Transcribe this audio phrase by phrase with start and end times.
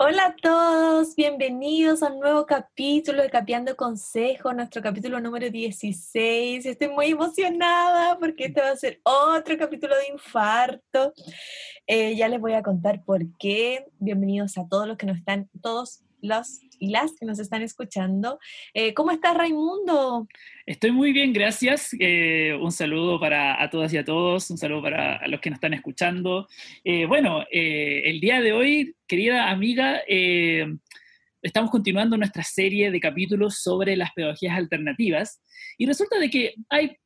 [0.00, 6.66] Hola a todos, bienvenidos a un nuevo capítulo de Capeando Consejo, nuestro capítulo número 16.
[6.66, 11.12] Estoy muy emocionada porque este va a ser otro capítulo de infarto.
[11.88, 13.86] Eh, ya les voy a contar por qué.
[13.98, 18.38] Bienvenidos a todos los que nos están, todos los y las que nos están escuchando.
[18.74, 20.26] Eh, ¿Cómo estás, Raimundo?
[20.66, 21.90] Estoy muy bien, gracias.
[21.98, 25.56] Eh, un saludo para a todas y a todos, un saludo para los que nos
[25.56, 26.48] están escuchando.
[26.84, 30.00] Eh, bueno, el día de hoy, querida amiga,
[31.42, 35.42] estamos continuando nuestra serie de capítulos sobre las pedagogías alternativas
[35.76, 36.96] y resulta de que hay,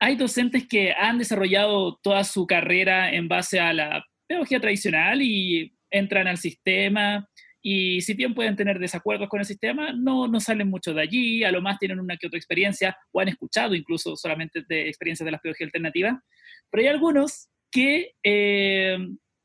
[0.00, 5.74] hay docentes que han desarrollado toda su carrera en base a la pedagogía tradicional y
[5.90, 7.28] entran al sistema
[7.62, 11.44] y si bien pueden tener desacuerdos con el sistema, no, no salen mucho de allí,
[11.44, 15.24] a lo más tienen una que otra experiencia o han escuchado incluso solamente de experiencias
[15.24, 16.22] de la pedagogía alternativa,
[16.70, 18.98] pero hay algunos que eh,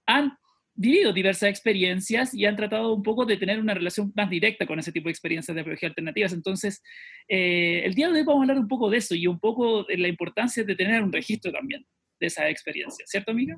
[0.07, 0.37] han
[0.73, 4.79] vivido diversas experiencias y han tratado un poco de tener una relación más directa con
[4.79, 6.33] ese tipo de experiencias de pedagogía alternativas.
[6.33, 6.83] Entonces,
[7.27, 9.83] eh, el día de hoy vamos a hablar un poco de eso y un poco
[9.83, 11.85] de la importancia de tener un registro también
[12.19, 13.57] de esa experiencia, ¿cierto, amiga?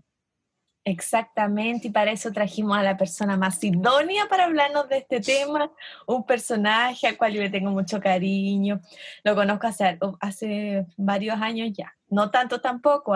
[0.85, 5.71] Exactamente, y para eso trajimos a la persona más idónea para hablarnos de este tema,
[6.07, 8.79] un personaje al cual yo le tengo mucho cariño.
[9.23, 13.13] Lo conozco hace, hace varios años ya, no tanto tampoco.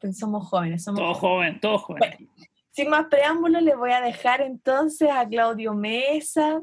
[0.00, 0.84] Pues somos jóvenes.
[0.84, 2.28] Somos todo joven, todo joven.
[2.70, 6.62] sin más preámbulos, le voy a dejar entonces a Claudio Mesa.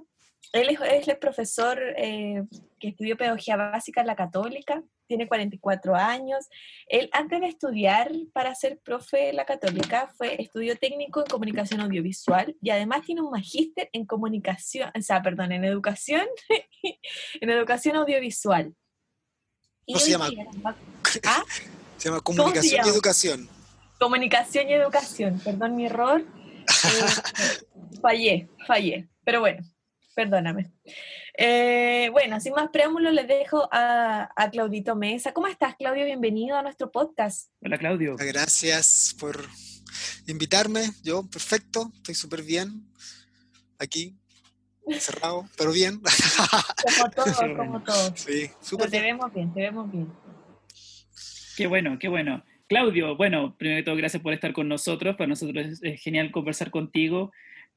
[0.51, 2.43] Él es, el profesor eh,
[2.79, 6.47] que estudió pedagogía básica en la católica, tiene 44 años.
[6.87, 11.81] Él, antes de estudiar para ser profe en la católica, fue estudio técnico en comunicación
[11.81, 16.25] audiovisual y además tiene un magíster en comunicación, o sea, perdón, en educación,
[17.41, 18.73] en educación audiovisual.
[19.87, 20.29] ¿Cómo se llama?
[21.25, 21.43] ¿Ah?
[21.97, 23.49] Se llama comunicación y educación.
[23.99, 26.23] Comunicación y educación, perdón mi error.
[26.69, 29.59] Eh, fallé, fallé, pero bueno,
[30.15, 30.71] perdóname.
[31.41, 35.31] Eh, bueno, sin más preámbulos, les dejo a, Claudito Mesa.
[35.31, 36.03] ¿Cómo estás, Claudio?
[36.03, 37.49] Bienvenido a nuestro podcast.
[37.61, 38.17] Hola, Claudio.
[38.17, 39.47] Gracias por
[40.27, 40.81] invitarme.
[41.01, 42.85] Yo, perfecto, estoy súper bien.
[43.77, 44.17] Aquí,
[44.99, 46.01] cerrado, pero bien.
[46.97, 48.11] Como todos, como todos.
[48.19, 50.11] Sí, súper Te vemos bien, te vemos bien.
[51.55, 52.43] Qué bueno, qué bueno.
[52.67, 55.15] Claudio, bueno, primero de todo, gracias por estar con nosotros.
[55.15, 57.31] Para nosotros es genial conversar contigo.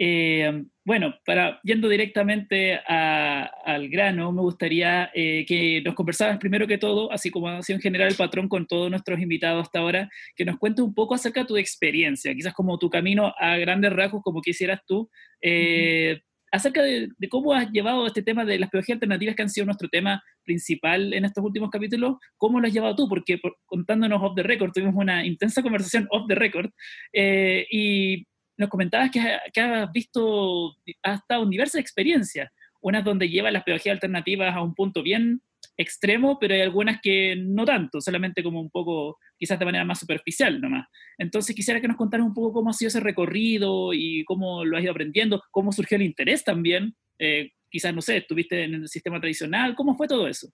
[0.04, 6.76] Eh, bueno, para yendo directamente al grano, me gustaría eh, que nos conversaras primero que
[6.76, 10.10] todo, así como ha sido en general el patrón con todos nuestros invitados hasta ahora,
[10.34, 13.92] que nos cuentes un poco acerca de tu experiencia, quizás como tu camino a grandes
[13.92, 15.08] rasgos, como quisieras tú,
[15.40, 16.20] eh,
[16.50, 19.88] acerca de, cómo has llevado este tema de las pedagogías alternativas que han sido nuestro
[19.88, 23.08] tema principal en estos últimos capítulos, ¿cómo lo has llevado tú?
[23.08, 26.70] Porque contándonos off the record, tuvimos una intensa conversación off the record,
[27.12, 28.26] y
[28.62, 32.48] nos comentabas que, has visto, has estado en diversas experiencias,
[32.80, 35.42] unas donde lleva las pedagogías alternativas a un punto bien
[35.76, 39.98] extremo, pero hay algunas que no tanto, solamente como un poco, quizás de manera más
[39.98, 40.86] superficial nomás.
[41.18, 44.76] Entonces quisiera que nos contaras un poco cómo ha sido ese recorrido y cómo lo
[44.76, 46.94] has ido aprendiendo, cómo surgió el interés también.
[47.18, 50.48] Eh, quizás, no sé, estuviste en el sistema tradicional, ¿cómo fue todo eso?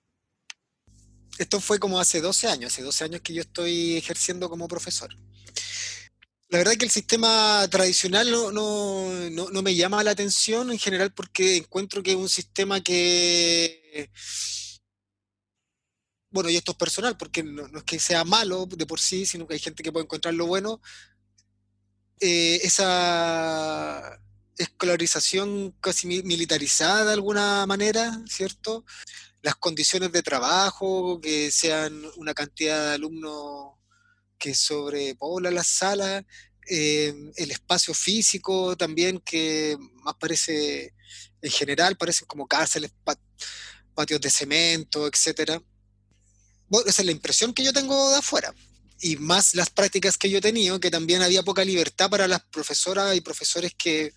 [1.39, 5.11] Esto fue como hace 12 años, hace 12 años que yo estoy ejerciendo como profesor.
[6.51, 11.13] La verdad que el sistema tradicional no, no, no, me llama la atención en general
[11.13, 14.11] porque encuentro que es un sistema que,
[16.31, 19.47] bueno, y esto es personal, porque no, es que sea malo de por sí, sino
[19.47, 20.81] que hay gente que puede encontrar lo bueno.
[22.21, 24.19] Eh, esa
[24.57, 28.85] escolarización casi militarizada de alguna manera, ¿cierto?
[29.43, 33.78] Las condiciones de trabajo, que sean una cantidad de alumnos
[34.39, 36.25] que sobrepobla las salas,
[36.71, 40.93] eh, el espacio físico también, que más parece,
[41.41, 42.93] en general, parecen como cárceles,
[43.95, 45.63] patios de cemento, etc.
[46.69, 48.55] Bueno, esa es la impresión que yo tengo de afuera.
[49.01, 52.43] Y más las prácticas que yo he tenido, que también había poca libertad para las
[52.45, 54.13] profesoras y profesores que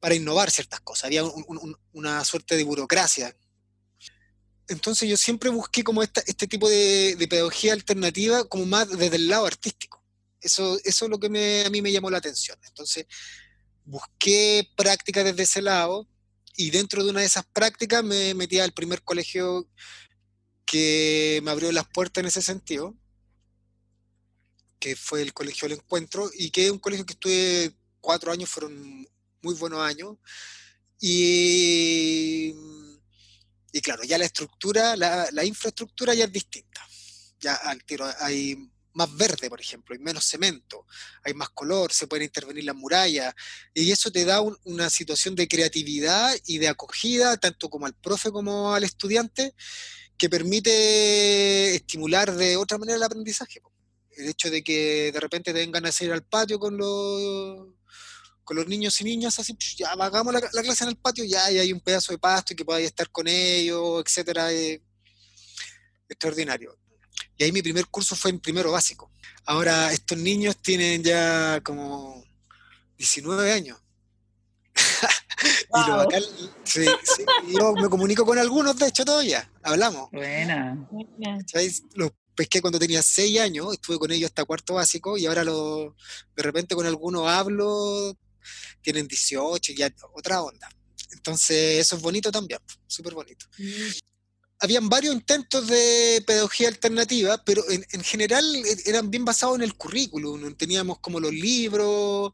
[0.00, 1.04] para innovar ciertas cosas.
[1.04, 1.24] Había
[1.92, 3.34] una suerte de burocracia
[4.68, 9.46] entonces yo siempre busqué como este tipo de, pedagogía alternativa como más desde el lado
[9.46, 10.02] artístico.
[10.40, 12.58] Eso, eso es lo que a mí me llamó la atención.
[12.66, 13.06] Entonces
[13.84, 16.06] busqué prácticas desde ese lado
[16.56, 19.68] y dentro de una de esas prácticas me metí al primer colegio
[20.64, 22.94] que me abrió las puertas en ese sentido,
[24.80, 28.50] que fue el Colegio del Encuentro, y que es un colegio que estuve cuatro años,
[28.50, 29.06] fueron
[29.42, 30.16] muy buenos años,
[31.00, 32.52] y
[33.76, 36.80] y claro, ya la estructura, la, infraestructura ya es distinta.
[37.38, 38.56] Ya al tiro hay
[38.94, 40.86] más verde, por ejemplo, hay menos cemento,
[41.22, 43.34] hay más color, se pueden intervenir las murallas,
[43.74, 48.30] y eso te da una situación de creatividad y de acogida, tanto como al profe
[48.30, 49.54] como al estudiante,
[50.16, 53.60] que permite estimular de otra manera el aprendizaje.
[54.12, 57.68] El hecho de que de repente te vengan a salir al patio con los,
[58.46, 61.72] con los niños y niñas, así, ya hagamos la, clase en el patio, ya, hay
[61.72, 64.80] un pedazo de pasto y que podáis estar con ellos, etcétera, eh,
[66.08, 66.78] extraordinario.
[67.36, 69.10] Y ahí mi primer curso fue en primero básico.
[69.46, 72.24] Ahora estos niños tienen ya como
[72.96, 73.82] 19 años.
[75.42, 76.22] y lo bacán,
[76.62, 79.50] sí, sí, yo me comunico con algunos, de hecho, todavía.
[79.64, 80.08] Hablamos.
[80.12, 80.88] Buena.
[81.94, 85.96] Los pesqué cuando tenía 6 años, estuve con ellos hasta cuarto básico y ahora lo,
[86.36, 88.16] de repente con algunos hablo,
[88.82, 90.68] tienen 18 y ya otra onda.
[91.12, 93.46] Entonces, eso es bonito también, súper bonito.
[93.58, 94.06] Mm
[94.60, 99.74] habían varios intentos de pedagogía alternativa, pero en, general e, eran bien basados en el
[99.74, 100.54] currículum.
[100.54, 102.32] Teníamos como los libros,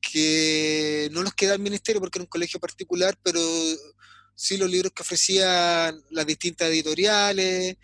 [0.00, 3.40] que no los queda el ministerio porque era un colegio particular, pero
[4.34, 7.76] sí los libros que ofrecían las distintas editoriales.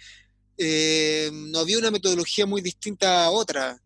[0.56, 3.78] Eh, no había una metodología muy distinta a otra.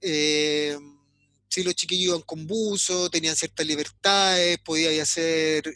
[0.00, 0.78] Eh,
[1.54, 5.72] sí, los chiquillos iban con buzo, tenían ciertas libertades, podían hacer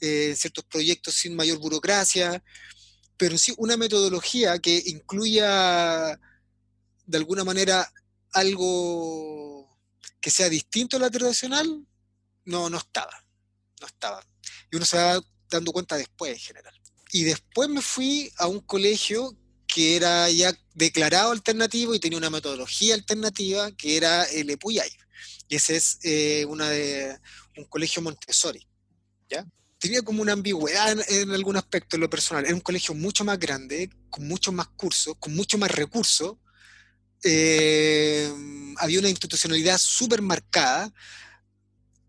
[0.00, 2.42] eh, ciertos proyectos sin mayor burocracia
[3.16, 6.18] pero sí una metodología que incluya
[7.06, 7.90] de alguna manera
[8.32, 9.78] algo
[10.20, 11.86] que sea distinto a la tradicional,
[12.44, 13.24] no, no estaba,
[13.80, 14.26] no estaba.
[14.70, 16.74] Y uno se va dando cuenta después en general.
[17.12, 19.36] Y después me fui a un colegio
[19.66, 24.90] que era ya declarado alternativo y tenía una metodología alternativa que era el EPUYAI.
[25.48, 27.18] Y ese es eh, una de,
[27.56, 28.66] un colegio Montessori.
[29.28, 29.46] ¿ya?
[29.78, 32.44] tenía como una ambigüedad en, algún aspecto en lo personal.
[32.44, 36.36] Era un colegio mucho más grande, con muchos más cursos, con mucho más recursos.
[37.22, 38.30] Eh,
[38.78, 40.92] había una institucionalidad súper marcada.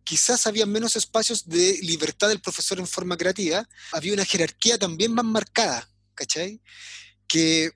[0.03, 3.67] Quizás había menos espacios de libertad del profesor en forma creativa.
[3.91, 6.61] Había una jerarquía también más marcada, ¿cachai?
[7.27, 7.71] Que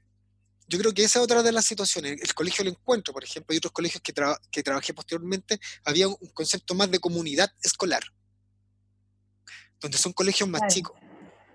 [0.71, 2.21] yo creo que esa es otra de las situaciones.
[2.21, 4.13] El colegio lo encuentro, por ejemplo, y otros colegios que,
[4.51, 8.03] que trabajé posteriormente, había un concepto más de comunidad escolar
[9.81, 10.95] donde son colegios más chicos.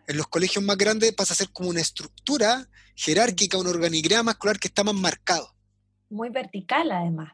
[0.08, 4.58] En los colegios más grandes pasa a ser como una estructura jerárquica, un organigrama escolar
[4.58, 5.54] que está más marcado.
[6.10, 7.32] Muy vertical, además.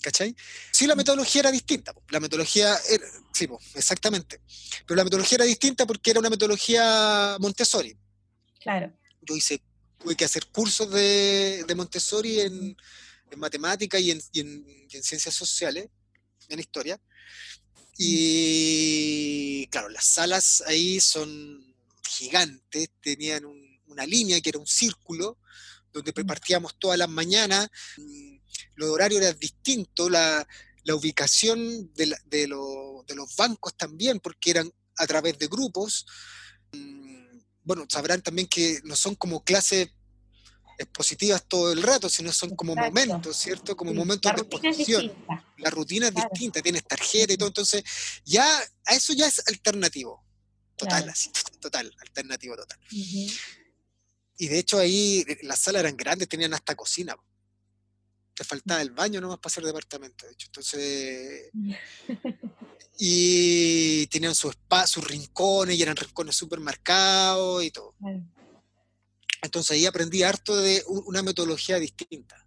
[0.00, 0.36] ¿Cachai?
[0.70, 1.92] Sí, la metodología era distinta.
[2.10, 4.40] La metodología, era, sí, exactamente.
[4.86, 7.98] Pero la metodología era distinta porque era una metodología Montessori.
[8.60, 8.92] Claro.
[9.22, 9.60] Yo hice,
[9.98, 12.76] tuve que hacer cursos de, Montessori en,
[13.36, 15.88] matemática y en, y en ciencias sociales,
[16.48, 17.00] en historia.
[17.98, 21.74] Y claro, las salas ahí son
[22.08, 23.44] gigantes, tenían
[23.86, 25.38] una línea que era un círculo,
[25.92, 28.36] donde partíamos todas las mañanas, mm,
[28.76, 30.46] los horarios eran distintos, la,
[30.90, 36.06] ubicación de, los bancos también, porque eran a través de grupos.
[37.68, 39.90] Mm, bueno, sabrán también que no son como clases
[40.78, 43.76] expositivas todo el rato, sino son como momentos, ¿cierto?
[43.76, 45.12] Como momentos de exposición.
[45.58, 47.82] la rutina es distinta, tienes tarjeta y todo, entonces
[48.24, 48.46] ya
[48.86, 50.24] a eso ya es alternativo.
[50.76, 51.30] Total, así,
[51.60, 52.78] total, alternativo total.
[52.90, 57.16] Y de hecho ahí eh, las salas eran grandes, tenían hasta cocina.
[58.34, 60.46] Te faltaba el baño nomás para hacer departamento, de hecho.
[60.46, 61.50] Entonces,
[63.00, 64.52] y tenían su
[64.86, 67.94] sus rincones, y eran rincones súper marcados y todo.
[69.40, 72.44] Entonces ahí aprendí harto de una metodología distinta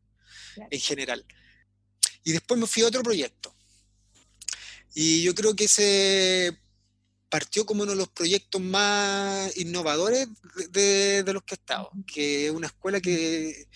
[0.70, 1.26] en general.
[2.24, 3.56] Y después me fui a otro proyecto.
[4.94, 6.60] Y yo creo que ese
[7.30, 10.28] partió como uno de los proyectos más innovadores
[10.70, 13.70] de, los que he estado, que es una escuela que,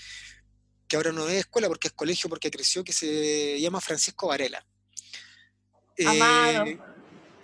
[0.89, 4.65] que, ahora no es escuela porque es colegio, porque creció, que se llama Francisco Varela.
[6.06, 6.66] Amado.
[6.66, 6.80] Eh,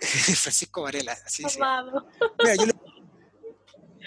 [0.00, 2.06] Francisco Varela, así Amado.
[2.42, 2.64] Mira, yo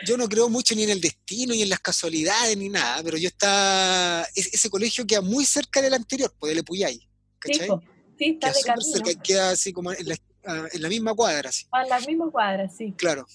[0.06, 3.18] yo no creo mucho ni en el destino, ni en las casualidades, ni nada, pero
[3.18, 4.28] yo está.
[4.36, 7.08] Ese colegio queda muy cerca del anterior, pues del Epuyay.
[7.40, 7.70] ¿Cachai?
[8.18, 11.50] Sí, está queda de cerca, queda así como en la, ah, en la misma cuadra.
[11.50, 11.66] Así.
[11.72, 12.94] en la misma cuadra, sí.
[12.98, 13.28] Claro.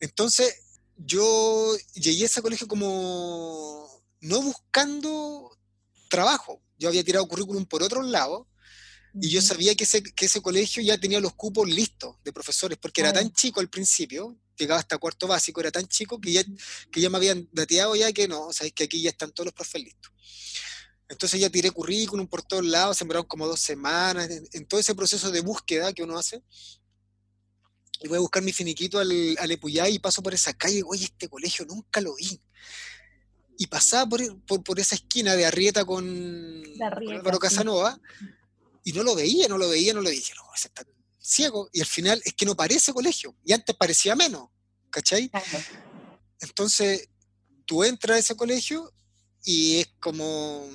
[0.00, 0.54] Entonces,
[0.96, 3.88] yo llegué a ese colegio como
[4.20, 5.56] no buscando
[6.08, 6.60] trabajo.
[6.78, 8.46] Yo había tirado currículum por otro lado
[9.14, 12.78] y yo sabía que ese, que ese colegio ya tenía los cupos listos de profesores,
[12.78, 16.44] porque era tan chico al principio llegaba hasta cuarto básico, era tan chico que ya,
[16.90, 19.46] que ya me habían dateado ya que no, o sea, que aquí ya están todos
[19.46, 20.12] los profes listos.
[21.08, 25.30] Entonces ya tiré currículum por todos lados, sembraron como dos semanas, en, todo ese proceso
[25.30, 26.42] de búsqueda que uno hace.
[28.00, 31.04] Y voy a buscar mi finiquito al, al Epuyay y paso por esa calle, oye,
[31.04, 32.40] este colegio nunca lo vi.
[33.58, 38.00] y pasaba por, por, esa esquina de Arrieta con, Álvaro Casanova
[38.84, 40.34] y no lo veía, no lo veía, no lo veía.
[40.36, 40.84] No, ese está
[41.18, 41.68] ciego.
[41.72, 43.36] Y al final es que no parece colegio.
[43.44, 44.48] Y antes parecía menos,
[44.90, 45.30] ¿cachai?
[46.40, 47.08] Entonces,
[47.64, 48.92] tú entras a ese colegio
[49.44, 50.68] y es como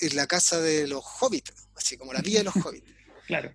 [0.00, 2.90] en la casa de los hobbits, así como la villa de los hobbits.
[3.26, 3.54] Claro.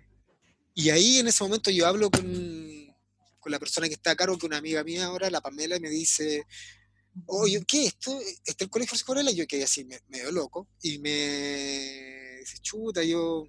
[0.74, 2.94] Y ahí en ese momento yo hablo con,
[3.40, 5.80] con la persona que está a cargo, que una amiga mía ahora, la Pamela, y
[5.80, 6.46] me dice,
[7.26, 8.20] oye, ¿qué es esto?
[8.44, 9.30] ¿Está el colegio Corella?
[9.30, 12.15] Yo quedé así medio loco y me
[12.46, 13.48] dice, chuta, yo...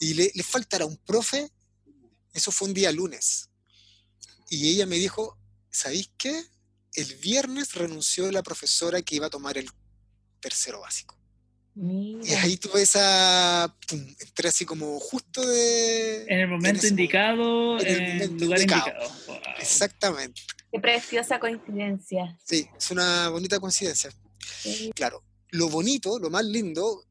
[0.00, 1.50] Y le, le faltará un profe,
[2.34, 3.48] eso fue un día lunes.
[4.50, 5.38] Y ella me dijo,
[5.70, 6.44] ¿sabéis qué?
[6.94, 9.70] El viernes renunció la profesora que iba a tomar el
[10.40, 11.16] tercero básico.
[11.74, 13.74] Y ahí tuve esa.
[13.90, 16.24] entré así como justo de.
[16.24, 19.10] En el momento indicado, en el, lugar indicado.
[19.58, 20.42] Exactamente.
[20.70, 22.38] Qué preciosa coincidencia.
[22.44, 24.10] Sí, es una bonita coincidencia.
[24.94, 27.06] Claro, lo bonito, lo más lindo,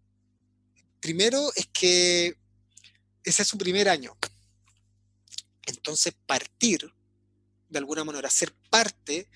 [1.01, 2.37] primero es que
[3.23, 4.17] ese es su primer año.
[5.65, 6.93] Entonces, partir,
[7.69, 9.29] de alguna manera, ser parte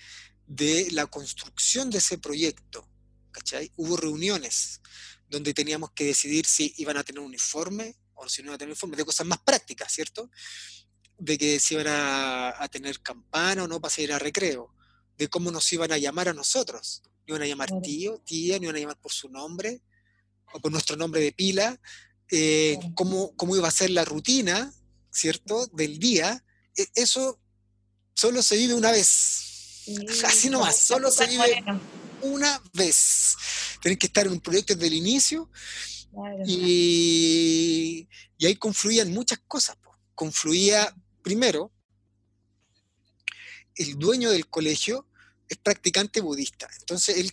[0.46, 2.88] de la construcción de ese proyecto.
[3.30, 3.70] ¿cachai?
[3.76, 4.80] Hubo reuniones
[5.28, 8.58] donde teníamos que decidir si iban a tener un uniforme o si no iban a
[8.58, 10.30] tener uniforme, de cosas más prácticas, ¿cierto?
[11.18, 14.74] de que se iban a, tener campana o no para ir a recreo,
[15.16, 17.02] de cómo nos iban a llamar a nosotros.
[17.04, 19.82] Nos iban a llamar tío, tía, nos iban a llamar por su nombre
[20.52, 21.78] o por nuestro nombre de pila,
[22.30, 24.72] eh, cómo, cómo, iba a ser la rutina,
[25.10, 26.44] ¿cierto?, del día.
[26.76, 27.38] E, eso
[28.14, 29.84] solo se vive una vez.
[30.24, 31.64] Así nomás, solo se vive
[32.22, 33.36] una vez.
[33.80, 35.50] Tienen que estar en un proyecto desde el inicio
[36.46, 39.76] y, y, ahí confluían muchas cosas.
[40.14, 40.94] Confluía
[41.26, 41.72] Primero,
[43.74, 45.08] el dueño del colegio
[45.48, 46.70] es practicante budista.
[46.78, 47.32] Entonces él,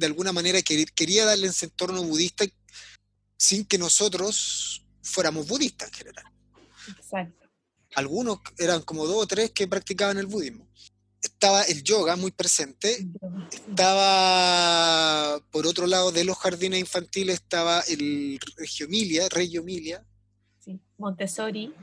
[0.00, 2.46] de alguna manera, quería darle ese entorno budista
[3.36, 6.24] sin que nosotros fuéramos budistas en general.
[6.88, 7.46] Exacto.
[7.94, 10.66] Algunos eran como dos o tres que practicaban el budismo.
[11.22, 13.06] Estaba el yoga muy presente.
[13.68, 20.02] Estaba, por otro lado, de los jardines infantiles, estaba el Reggio Emilia.
[20.64, 21.74] Sí, Montessori.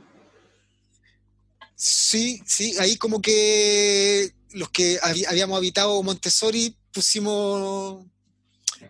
[1.75, 8.08] Sí, sí, ahí como que los que habíamos habitado Montessori pusimos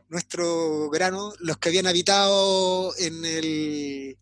[0.08, 4.18] nuestro grano, los que habían habitado en, el,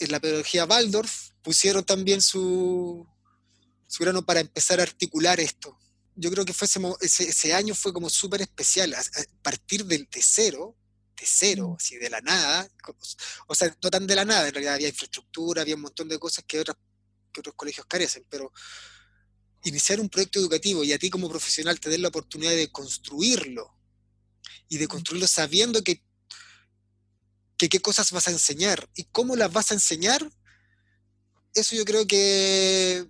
[0.00, 3.06] en la pedagogía Waldorf pusieron también su,
[3.86, 5.78] su grano para empezar a articular esto.
[6.16, 9.02] Yo creo que fue ese, ese, año fue como súper especial, a,
[9.42, 10.76] partir del, de cero,
[11.16, 11.76] de cero, mm.
[11.76, 12.68] así de la nada,
[13.46, 16.18] o sea, no tan de la nada, en realidad había infraestructura, había un montón de
[16.18, 16.76] cosas que otras
[17.32, 18.52] que otros colegios carecen, pero
[19.64, 23.74] iniciar un proyecto educativo y a ti como profesional te den la oportunidad de construirlo
[24.68, 26.02] y de construirlo sabiendo que,
[27.58, 30.30] que qué cosas vas a enseñar y cómo las vas a enseñar,
[31.54, 33.06] eso yo creo que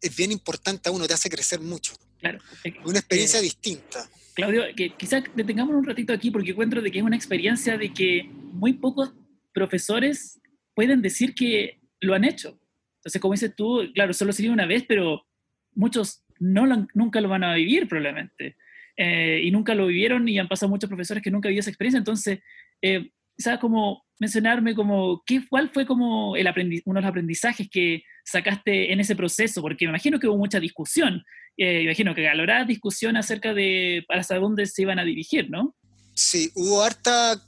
[0.00, 1.94] es bien importante a uno, te hace crecer mucho.
[2.18, 2.38] Claro.
[2.84, 4.08] Una experiencia distinta.
[4.34, 7.92] Claudio, que quizás detengamos un ratito aquí porque encuentro de que es una experiencia de
[7.92, 9.12] que muy pocos
[9.52, 10.40] profesores
[10.74, 12.58] pueden decir que lo han hecho.
[13.04, 15.26] Entonces, como dices tú, claro, solo sería una vez, pero
[15.74, 18.56] muchos no nunca lo van a vivir probablemente.
[18.96, 21.98] Eh, y nunca lo vivieron y han pasado muchos profesores que nunca vivido esa experiencia.
[21.98, 22.38] Entonces,
[22.80, 28.04] eh, ¿sabes cómo mencionarme como qué, cuál fue como el uno de los aprendizajes que
[28.24, 29.60] sacaste en ese proceso?
[29.60, 31.22] Porque me imagino que hubo mucha discusión.
[31.58, 35.76] Eh, imagino que galorada discusión acerca de saber dónde se iban a dirigir, ¿no?
[36.14, 37.42] Sí, hubo harta,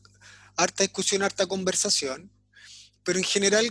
[0.56, 2.30] harta discusión, harta conversación,
[3.04, 3.64] pero en general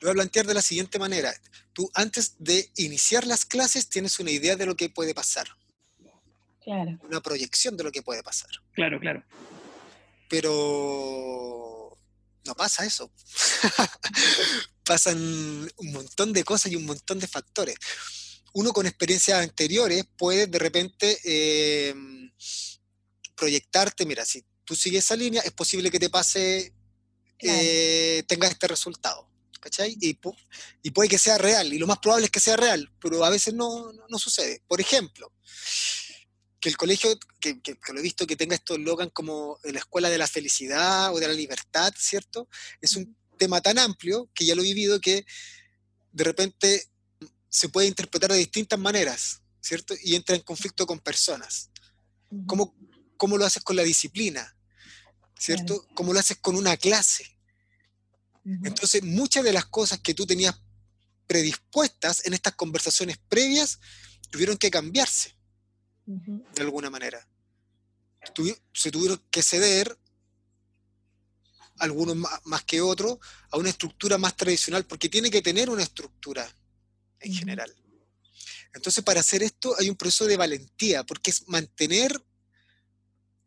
[0.00, 1.32] lo voy a plantear de la siguiente manera.
[1.72, 5.48] Tú antes de iniciar las clases tienes una idea de lo que puede pasar.
[6.62, 6.98] Claro.
[7.02, 8.50] Una proyección de lo que puede pasar.
[8.72, 9.22] Claro, claro.
[10.28, 11.98] Pero
[12.46, 13.10] no pasa eso.
[14.84, 17.76] Pasan un montón de cosas y un montón de factores.
[18.52, 21.94] Uno con experiencias anteriores puede de repente eh,
[23.36, 26.72] proyectarte, mira, si tú sigues esa línea, es posible que te pase,
[27.38, 29.29] eh, tenga este resultado.
[29.60, 29.96] ¿Cachai?
[30.00, 30.18] Y,
[30.82, 33.30] y, puede que sea real, y lo más probable es que sea real, pero a
[33.30, 34.62] veces no, no, sucede.
[34.66, 35.32] Por ejemplo,
[36.58, 40.10] que el colegio, que, que, lo he visto que tenga estos logan como la escuela
[40.10, 42.48] de la felicidad o de la libertad, ¿cierto?
[42.80, 45.24] Es un tema tan amplio que ya lo he vivido que
[46.12, 46.90] de repente
[47.48, 49.94] se puede interpretar de distintas maneras, ¿cierto?
[50.02, 51.70] Y entra en conflicto con personas.
[52.46, 52.74] ¿Cómo,
[53.16, 54.56] cómo lo haces con la disciplina?
[55.38, 55.86] ¿Cierto?
[55.94, 57.39] ¿Cómo lo haces con una clase?
[58.44, 60.60] Entonces, muchas de las cosas que tú tenías
[61.26, 63.78] predispuestas en estas conversaciones previas
[64.30, 65.36] tuvieron que cambiarse
[66.06, 67.26] de alguna manera.
[68.72, 69.96] se tuvieron que ceder,
[71.78, 73.18] algunos más, que otros,
[73.50, 76.46] a una estructura más tradicional, porque tiene que tener una estructura
[77.20, 77.74] en general.
[78.72, 82.22] Entonces, para hacer esto hay un proceso de valentía, porque es mantener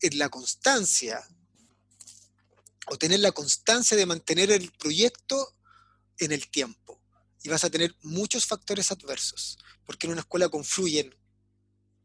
[0.02, 1.24] en la constancia,
[2.88, 5.56] o tener la constancia de mantener el proyecto
[6.18, 7.02] en el tiempo.
[7.44, 11.14] Y vas a tener muchos factores adversos, porque en una escuela confluyen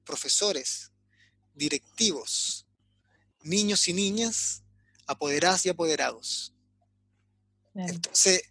[0.04, 0.90] profesores,
[1.54, 2.66] directivos,
[3.42, 4.62] niños y niñas,
[5.06, 6.52] apoderadas y apoderados.
[7.74, 8.42] Entonces,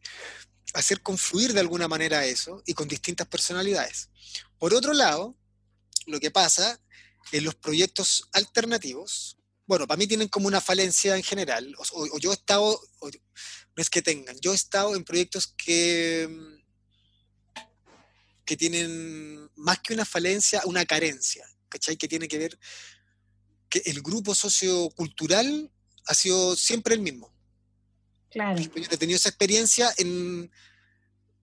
[0.74, 4.10] hacer confluir de alguna manera eso y con distintas personalidades.
[4.58, 5.36] Por otro lado,
[6.06, 6.80] lo que pasa
[7.32, 12.32] en los proyectos alternativos, bueno, para mí tienen como una falencia en general, o, yo
[12.32, 16.30] he estado, no es que tengan, yo he estado en proyectos que,
[18.46, 21.98] que tienen más que una falencia, una carencia, ¿cachai?
[21.98, 22.58] Que tiene que ver
[23.70, 25.70] que el grupo sociocultural
[26.06, 27.30] ha sido siempre el mismo.
[28.32, 28.58] Claro.
[28.62, 30.50] Yo he tenido esa experiencia en,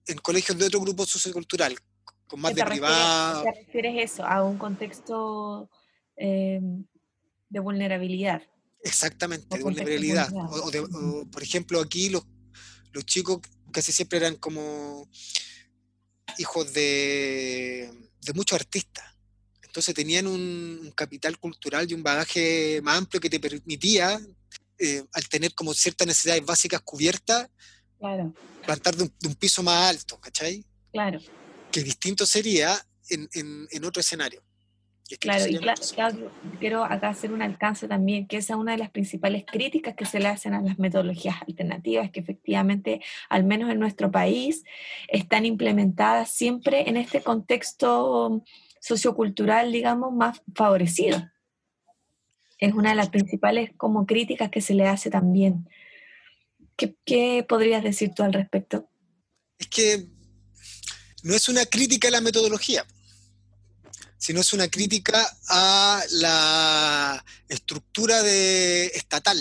[0.07, 1.77] en colegios de otro grupo sociocultural,
[2.25, 3.43] con más de privado.
[3.43, 5.69] ¿Te refieres eso, a un contexto
[6.17, 6.59] eh,
[7.49, 8.41] de vulnerabilidad?
[8.83, 10.29] Exactamente, de vulnerabilidad.
[10.33, 12.23] O, por ejemplo, aquí los,
[12.91, 13.39] los chicos
[13.71, 15.09] casi siempre eran como
[16.37, 19.05] hijos de, de muchos artistas.
[19.75, 24.17] Entonces tenían un, capital cultural y un bagaje más amplio que te permitía,
[24.79, 27.49] eh, al tener como ciertas necesidades básicas cubiertas,
[27.99, 28.33] claro.
[28.63, 30.63] plantar de un, piso más alto, ¿cachai?
[30.93, 31.19] Claro.
[31.73, 33.27] Que distinto sería en,
[33.69, 34.44] en, otro escenario.
[35.19, 38.89] Claro, y claro, quiero acá hacer un alcance también, que esa es una de las
[38.89, 43.79] principales críticas que se le hacen a las metodologías alternativas, que efectivamente, al menos en
[43.79, 44.63] nuestro país,
[45.07, 48.43] están implementadas siempre en este contexto
[48.79, 51.23] sociocultural, digamos, más favorecido.
[52.57, 55.69] Es una de las principales como críticas que se le hace también.
[56.75, 58.89] ¿Qué, podrías decir tú al respecto?
[59.59, 60.07] Es que
[61.23, 62.85] no es una crítica a la metodología,
[64.17, 69.37] sino es una crítica a la estructura de estatal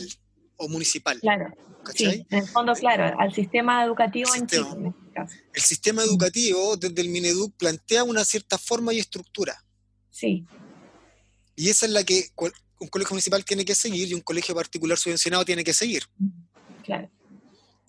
[0.56, 1.18] o municipal.
[1.20, 1.54] Claro.
[1.94, 4.94] Sí, en el fondo, claro, al sistema educativo en Chile.
[5.14, 9.62] Este el sistema educativo, desde el Mineduc, plantea una cierta forma y estructura.
[10.10, 10.46] Sí.
[11.56, 12.30] Y esa es la que
[12.80, 16.04] un colegio municipal tiene que seguir y un colegio particular subvencionado tiene que seguir.
[16.82, 17.10] Claro.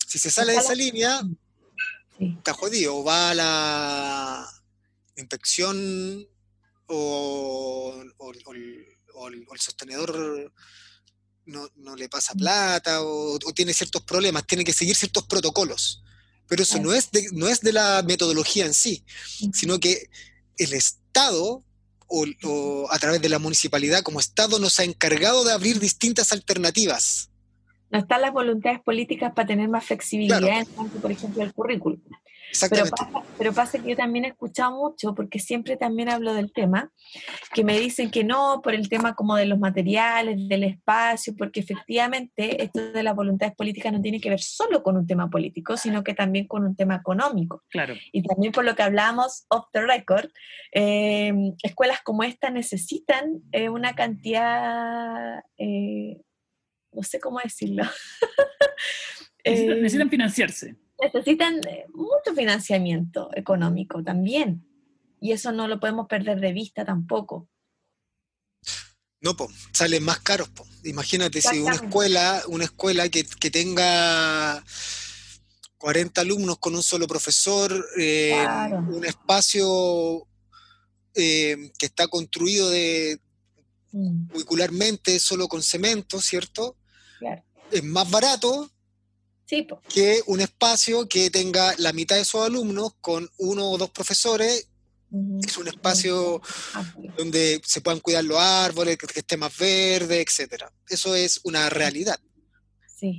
[0.06, 1.22] Si se sale de esa línea,
[2.18, 3.02] está jodido.
[3.02, 4.46] Va a la
[5.16, 6.28] inspección
[6.88, 10.52] o, el sostenedor
[11.46, 16.02] no, le pasa plata o, tiene ciertos problemas, tiene que seguir ciertos protocolos.
[16.48, 19.04] Pero eso no es, de, no es de la metodología en sí,
[19.52, 20.08] sino que
[20.58, 21.64] el Estado
[22.08, 27.30] o, a través de la municipalidad como Estado nos ha encargado de abrir distintas alternativas.
[27.90, 32.00] No están las voluntades políticas para tener más flexibilidad en cuanto, por ejemplo, al currículum.
[32.70, 36.52] Pero pasa, pero pasa que yo también he escuchado mucho, porque siempre también hablo del
[36.52, 36.90] tema,
[37.52, 41.60] que me dicen que no, por el tema como de los materiales, del espacio, porque
[41.60, 45.76] efectivamente esto de las voluntades políticas no tiene que ver solo con un tema político,
[45.76, 47.62] sino que también con un tema económico.
[47.68, 47.94] Claro.
[48.12, 50.30] Y también por lo que hablamos off the record,
[50.72, 51.32] eh,
[51.62, 56.20] escuelas como esta necesitan eh, una cantidad eh,
[56.96, 57.84] no sé cómo decirlo.
[59.44, 60.76] necesitan, eh, financiarse.
[61.00, 64.66] Necesitan eh, mucho financiamiento económico también.
[65.20, 67.48] Y eso no lo podemos perder de vista tampoco.
[69.20, 70.48] No, po, salen más caros.
[70.50, 70.66] Po.
[70.84, 74.62] Imagínate si una escuela, una escuela que, tenga
[75.78, 78.46] 40 alumnos con un solo profesor, eh,
[78.88, 80.26] un espacio
[81.14, 83.18] que está construido de
[83.92, 84.28] mm.
[84.28, 86.76] curricularmente solo con cemento, ¿cierto?
[87.70, 88.70] Es más barato
[89.88, 94.68] que un espacio que tenga la mitad de sus alumnos con uno o dos profesores.
[95.46, 96.42] Es un espacio
[97.16, 100.64] donde se puedan cuidar los árboles, que, esté más verde, etc.
[100.88, 102.18] Eso es una realidad.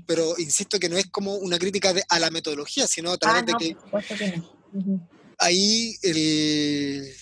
[0.06, 3.46] Pero insisto que no es como una crítica a la metodología, sino a través ah,
[3.46, 3.78] de que,
[5.38, 7.16] ahí el,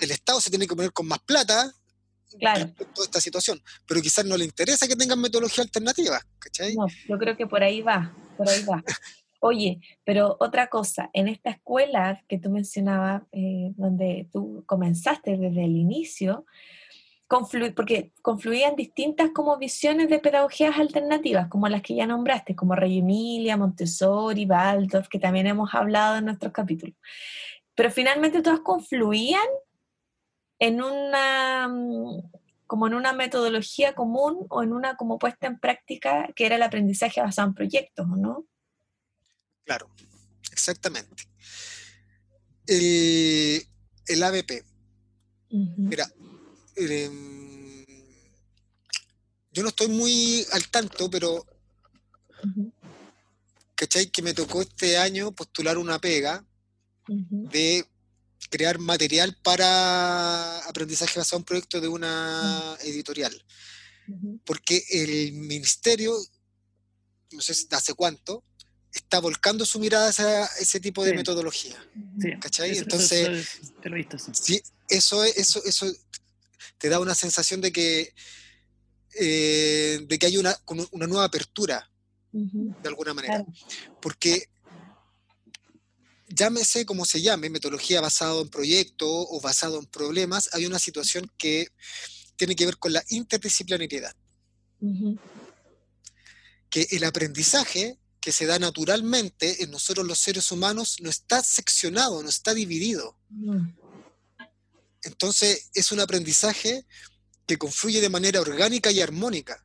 [0.00, 1.74] el Estado se tiene que poner con más plata
[2.40, 2.72] claro.
[2.94, 3.62] toda esta situación.
[3.86, 6.74] Pero quizás no le interesa que tengan metodología alternativa, ¿cachai?
[6.74, 8.82] No, yo creo que por ahí va, por ahí va.
[9.42, 15.64] Oye, pero otra cosa, en esta escuela que tú mencionabas, eh, donde tú comenzaste desde
[15.64, 16.44] el inicio,
[17.76, 22.98] porque confluían distintas como visiones de pedagogías alternativas, como las que ya nombraste, como Rey
[22.98, 26.96] Emilia, Montessori, Waldorf, que también hemos hablado en nuestros capítulos.
[27.76, 29.46] Pero finalmente todas confluían
[30.60, 32.22] en una mm,
[32.68, 36.62] como en una metodología común o en una como puesta en práctica que era el
[36.62, 38.46] aprendizaje basado en proyectos, ¿o no?
[39.64, 39.90] Claro,
[40.52, 41.24] exactamente.
[42.68, 43.66] El,
[44.06, 44.64] el ABP.
[45.50, 46.08] Mira,
[46.76, 47.84] em,
[49.52, 51.44] yo no estoy muy al tanto, pero
[53.74, 54.06] ¿cachai?
[54.10, 56.44] Que me tocó este año postular una pega
[57.08, 57.84] de
[58.48, 63.32] crear material para aprendizaje basado en proyecto de una editorial.
[64.44, 66.16] Porque el ministerio,
[67.32, 68.42] no sé hace cuánto,
[68.92, 71.76] está volcando su mirada a ese tipo de metodología.
[72.40, 72.76] ¿Cachai?
[72.76, 73.60] Entonces,
[74.32, 74.60] sí.
[74.88, 75.92] eso, eso, eso
[76.78, 78.12] te da una sensación de que,
[79.14, 80.56] eh, de que hay una,
[80.90, 81.88] una nueva apertura,
[82.32, 83.44] de alguna manera.
[84.00, 84.48] Porque
[86.30, 91.30] llámese como se llame, metodología basada en proyecto o basado en problemas, hay una situación
[91.36, 91.68] que
[92.36, 94.14] tiene que ver con la interdisciplinariedad.
[96.70, 102.22] Que el aprendizaje que se da naturalmente en nosotros los seres humanos no está seccionado,
[102.22, 103.16] no está dividido.
[105.02, 106.86] Entonces es un aprendizaje
[107.46, 109.64] que confluye de manera orgánica y armónica.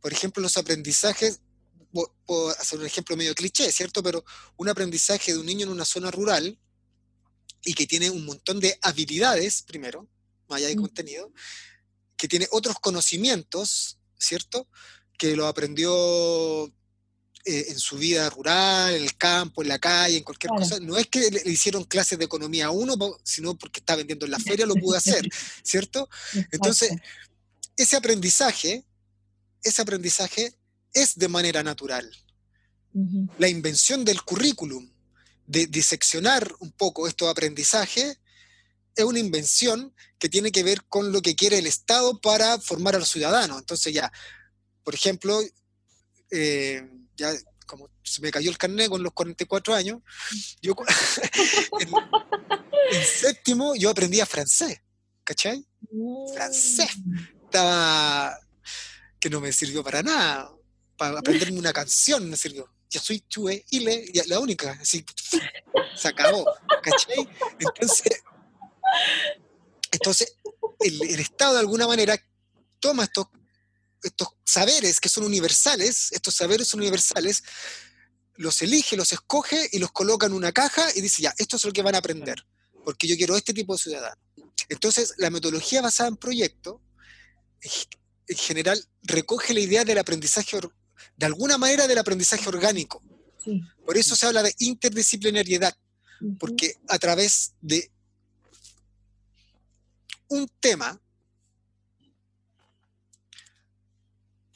[0.00, 1.40] Por ejemplo, los aprendizajes
[1.90, 4.02] puedo hacer un ejemplo medio cliché, ¿cierto?
[4.02, 4.24] Pero
[4.56, 6.58] un aprendizaje de un niño en una zona rural
[7.64, 10.08] y que tiene un montón de habilidades, primero,
[10.48, 10.80] más allá de mm.
[10.80, 11.32] contenido,
[12.16, 14.68] que tiene otros conocimientos, ¿cierto?
[15.18, 16.72] Que lo aprendió
[17.44, 20.78] eh, en su vida rural, en el campo, en la calle, en cualquier cosa.
[20.80, 24.32] No es que le, hicieron clases de economía a uno, sino porque está vendiendo en
[24.32, 25.26] la feria, lo pudo hacer,
[25.64, 26.08] ¿cierto?
[26.52, 26.90] Entonces,
[27.76, 28.84] ese aprendizaje,
[29.62, 30.54] ese aprendizaje
[30.94, 32.10] es de manera natural.
[33.38, 34.90] La invención del currículum,
[35.46, 38.18] de diseccionar un poco estos aprendizajes,
[38.96, 42.96] es una invención que tiene que ver con lo que quiere el Estado para formar
[42.96, 43.58] al ciudadano.
[43.58, 44.10] Entonces ya,
[44.82, 45.40] por ejemplo,
[46.32, 47.32] eh, ya
[47.66, 50.00] como se me cayó el carnet con los 44 años,
[50.60, 50.74] yo
[51.80, 54.80] en, séptimo yo aprendía francés,
[55.22, 55.64] ¿cachai?
[56.34, 56.90] Francés.
[57.04, 57.18] Mm.
[57.44, 58.36] Estaba
[59.20, 60.50] que no me sirvió para nada
[61.00, 62.70] para aprenderme una canción me sirvió.
[62.90, 65.02] Yo soy Chue Ile, la única, así,
[65.96, 66.44] se acabó,
[66.82, 67.26] ¿cachai?
[67.58, 68.22] Entonces,
[69.92, 70.36] entonces
[70.80, 72.22] el, Estado de alguna manera
[72.80, 73.28] toma estos,
[74.02, 77.44] estos saberes que son universales, estos saberes son universales,
[78.34, 81.64] los elige, los escoge y los coloca en una caja y dice, ya, esto es
[81.64, 82.44] lo que van a aprender,
[82.84, 84.20] porque yo quiero este tipo de ciudadano.
[84.68, 86.82] Entonces, la metodología basada en proyecto,
[88.26, 90.58] en general, recoge la idea del aprendizaje
[91.16, 93.02] de alguna manera del aprendizaje orgánico.
[93.84, 95.74] Por eso se habla de interdisciplinariedad,
[96.38, 97.90] porque a través de
[100.28, 101.00] un tema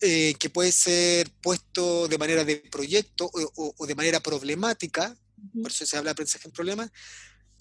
[0.00, 5.16] eh, que puede ser puesto de manera de proyecto o, de manera problemática,
[5.62, 6.90] por eso se habla de aprendizaje en problemas,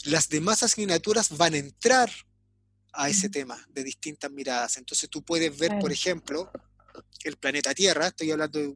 [0.04, 2.12] las demás asignaturas van a entrar
[2.92, 4.78] a ese tema de distintas miradas.
[4.78, 6.52] Entonces tú puedes ver, por ejemplo,
[7.24, 8.76] el planeta Tierra, estoy hablando de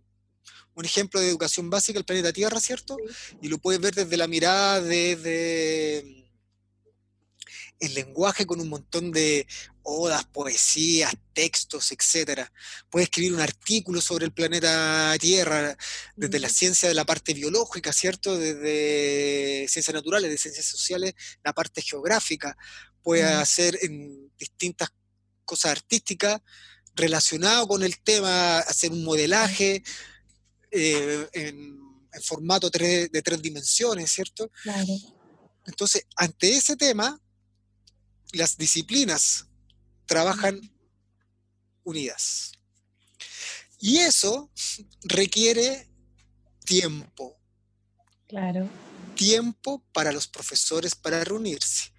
[0.73, 2.97] un ejemplo de educación básica, el planeta Tierra, ¿cierto?
[3.41, 6.27] Y lo puedes ver desde la mirada de,
[7.79, 9.47] el lenguaje con un montón de
[9.81, 12.41] odas, poesías, textos, etc.
[12.89, 15.77] Puedes escribir un artículo sobre el planeta Tierra,
[16.15, 18.37] desde la ciencia de la parte biológica, ¿cierto?
[18.37, 22.57] Desde ciencias naturales, de ciencias sociales, la parte geográfica.
[23.01, 24.89] Puedes hacer en distintas
[25.45, 26.41] cosas artísticas
[26.97, 29.83] relacionado con el tema, hacer un modelaje
[30.71, 31.87] eh, en,
[32.23, 34.49] formato de tres dimensiones, ¿cierto?
[34.63, 34.93] Claro.
[35.67, 37.21] Entonces, ante ese tema,
[38.33, 39.45] las disciplinas
[40.07, 40.59] trabajan
[41.83, 42.53] unidas.
[43.79, 44.49] Y eso
[45.03, 45.87] requiere
[46.65, 47.37] tiempo.
[48.27, 48.67] Claro.
[49.15, 51.91] Tiempo para los profesores para reunirse.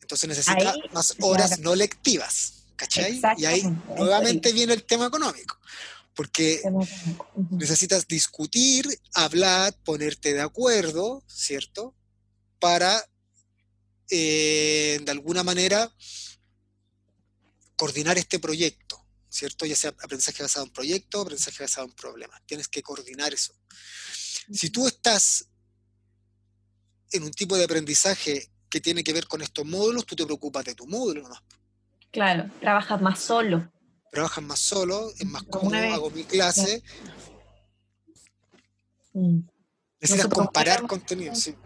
[0.00, 2.63] Entonces necesita más horas no lectivas.
[2.76, 3.20] ¿Cachai?
[3.36, 3.62] Y ahí
[3.96, 5.58] nuevamente viene el tema económico,
[6.14, 6.62] porque
[7.50, 11.94] necesitas discutir, hablar, ponerte de acuerdo, ¿cierto?
[12.58, 13.04] Para,
[14.10, 15.92] eh, de alguna manera,
[17.76, 19.66] coordinar este proyecto, ¿cierto?
[19.66, 22.40] Ya sea aprendizaje basado en proyecto, aprendizaje basado en problemas.
[22.46, 23.54] Tienes que coordinar eso.
[24.52, 25.46] Si tú estás
[27.12, 30.64] en un tipo de aprendizaje que tiene que ver con estos módulos, tú te preocupas
[30.64, 31.36] de tu módulo, ¿no?
[32.14, 33.68] Claro, trabajas más solo.
[34.12, 36.80] Trabajas más solo, es más cómodo, hago mi clase.
[39.12, 39.40] Mm.
[40.00, 41.56] Necesitas comparar contenido, sí.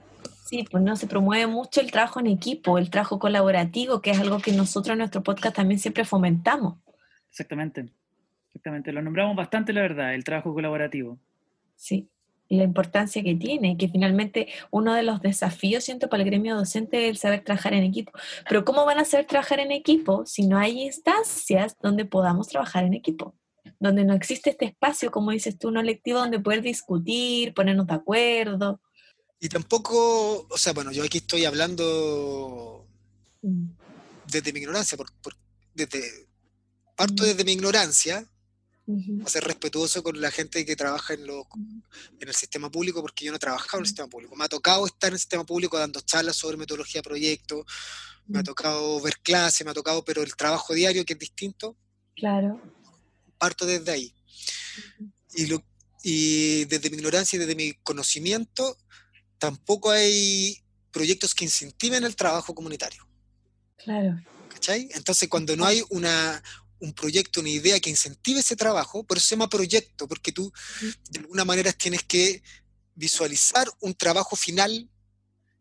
[0.49, 4.19] Sí, pues no se promueve mucho el trabajo en equipo, el trabajo colaborativo, que es
[4.19, 6.79] algo que nosotros en nuestro podcast también siempre fomentamos.
[7.29, 7.93] Exactamente,
[8.47, 8.91] exactamente.
[8.91, 11.19] Lo nombramos bastante, la verdad, el trabajo colaborativo.
[11.77, 12.09] Sí,
[12.49, 17.05] la importancia que tiene, que finalmente uno de los desafíos, siento, para el gremio docente
[17.05, 18.13] es el saber trabajar en equipo.
[18.49, 22.85] Pero ¿cómo van a saber trabajar en equipo si no hay instancias donde podamos trabajar
[22.85, 23.35] en equipo?
[23.79, 27.95] Donde no existe este espacio, como dices tú, no lectivo, donde poder discutir, ponernos de
[27.95, 28.81] acuerdo.
[29.41, 32.87] Y tampoco, o sea, bueno, yo aquí estoy hablando
[33.43, 33.67] mm.
[34.27, 35.09] desde mi ignorancia, por,
[35.75, 36.29] desde,
[36.97, 37.27] parto mm.
[37.27, 38.27] desde mi ignorancia,
[39.25, 43.33] a ser respetuoso con la gente que trabaja en, en el sistema público, porque yo
[43.33, 44.35] no he trabajado en el sistema público.
[44.35, 47.67] Me ha tocado estar en el sistema público dando charlas sobre metodología proyecto,
[48.27, 51.77] me ha tocado ver clases, me ha tocado, pero el trabajo diario que es distinto.
[52.15, 52.61] Claro.
[53.39, 54.15] Parto desde ahí.
[55.35, 55.63] Y, lo,
[56.03, 58.77] y desde mi ignorancia y desde mi conocimiento,
[59.39, 63.07] tampoco hay proyectos que incentiven el trabajo comunitario.
[63.77, 64.21] Claro.
[64.49, 64.89] ¿Cachai?
[64.93, 66.43] Entonces, cuando no hay una,
[66.81, 70.53] un proyecto, una idea que incentive ese trabajo, por eso se llama proyecto, porque tú
[71.11, 72.43] de alguna manera tienes que
[72.95, 74.91] visualizar un trabajo final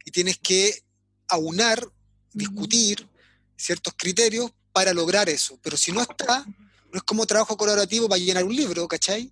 [0.04, 0.84] y tienes que
[1.28, 1.88] aunar,
[2.34, 3.08] discutir
[3.56, 5.60] ciertos criterios para lograr eso.
[5.62, 6.46] Pero si no está,
[6.92, 9.32] no es como trabajo colaborativo para llenar un libro, ¿cachai?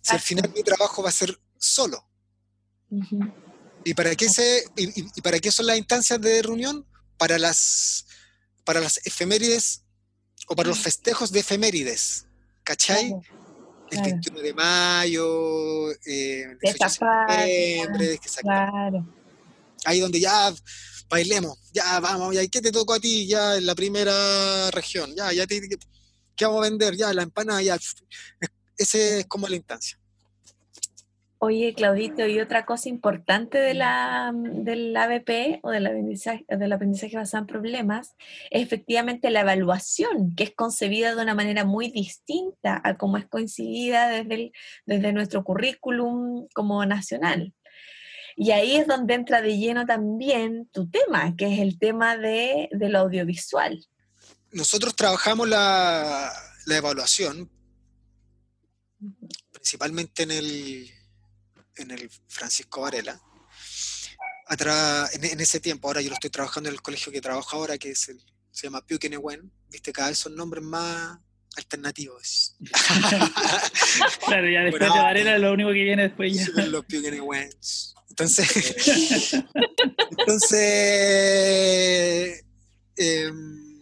[0.00, 2.08] Si al final mi trabajo va a ser solo.
[3.84, 6.86] ¿Y para qué, se, y, para qué son las instancias de reunión?
[7.18, 8.06] Para las,
[8.64, 9.83] para las efemérides
[10.48, 12.26] o para los festejos de efemérides,
[12.62, 13.14] ¿cachai?
[13.90, 19.06] El 21 de mayo, eh, el 18 de septiembre, claro.
[19.84, 20.52] Ahí donde ya
[21.08, 25.14] bailemos, ya vamos, ya, ¿qué te tocó a ti ya en la primera región?
[25.14, 25.60] Ya, ya te,
[26.34, 26.96] ¿qué vamos a vender?
[26.96, 27.78] Ya, la empanada, ya.
[28.76, 29.98] Ese es como la instancia.
[31.46, 37.18] Oye, Claudito, y otra cosa importante de la, del ABP o del aprendizaje, del aprendizaje
[37.18, 38.14] basado en problemas
[38.50, 43.26] es efectivamente la evaluación, que es concebida de una manera muy distinta a cómo es
[43.26, 44.52] coincidida desde,
[44.86, 47.52] desde nuestro currículum como nacional.
[48.36, 52.70] Y ahí es donde entra de lleno también tu tema, que es el tema de,
[52.72, 53.86] del audiovisual.
[54.50, 56.32] Nosotros trabajamos la,
[56.64, 57.50] la evaluación
[59.52, 61.03] principalmente en el
[61.76, 63.20] en el Francisco Varela.
[65.12, 67.90] en, ese tiempo, ahora yo lo estoy trabajando en el colegio que trabajo ahora, que
[67.90, 71.18] es el, se llama Pukenewen, viste, cada vez son nombres más
[71.56, 72.56] alternativos.
[74.26, 76.48] claro, ya después de Varela lo único que viene después ya.
[76.66, 76.84] Los
[78.10, 79.32] Entonces,
[80.18, 80.60] entonces
[82.96, 83.80] em,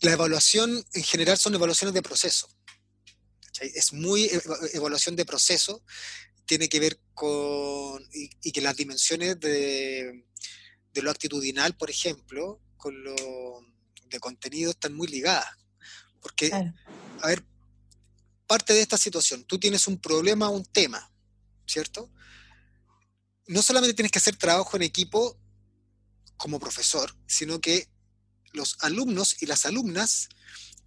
[0.00, 2.48] la evaluación en general son evaluaciones de proceso.
[3.60, 4.30] Es muy
[4.72, 5.82] evaluación de proceso,
[6.48, 10.24] tiene que ver con, y, que las dimensiones de,
[10.94, 13.14] lo actitudinal, por ejemplo, con lo
[14.06, 15.46] de contenido están muy ligadas.
[16.20, 17.44] Porque, a ver,
[18.46, 21.12] parte de esta situación, tú tienes un problema, un tema,
[21.66, 22.10] ¿cierto?
[23.46, 25.38] No solamente tienes que hacer trabajo en equipo
[26.36, 27.88] como profesor, sino que
[28.52, 30.28] los alumnos y las alumnas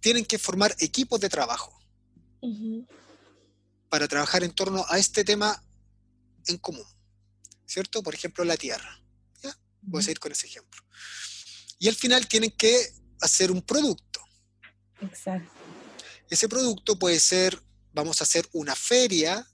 [0.00, 1.81] tienen que formar equipos de trabajo
[3.88, 5.62] para trabajar en torno a este tema
[6.46, 6.86] en común,
[7.66, 8.02] ¿cierto?
[8.02, 9.02] Por ejemplo, la tierra.
[9.42, 9.56] ¿ya?
[9.82, 10.82] Voy a seguir con ese ejemplo.
[11.78, 14.20] Y al final tienen que hacer un producto.
[15.00, 15.50] Exacto.
[16.30, 19.46] Ese producto puede ser, vamos a hacer una feria,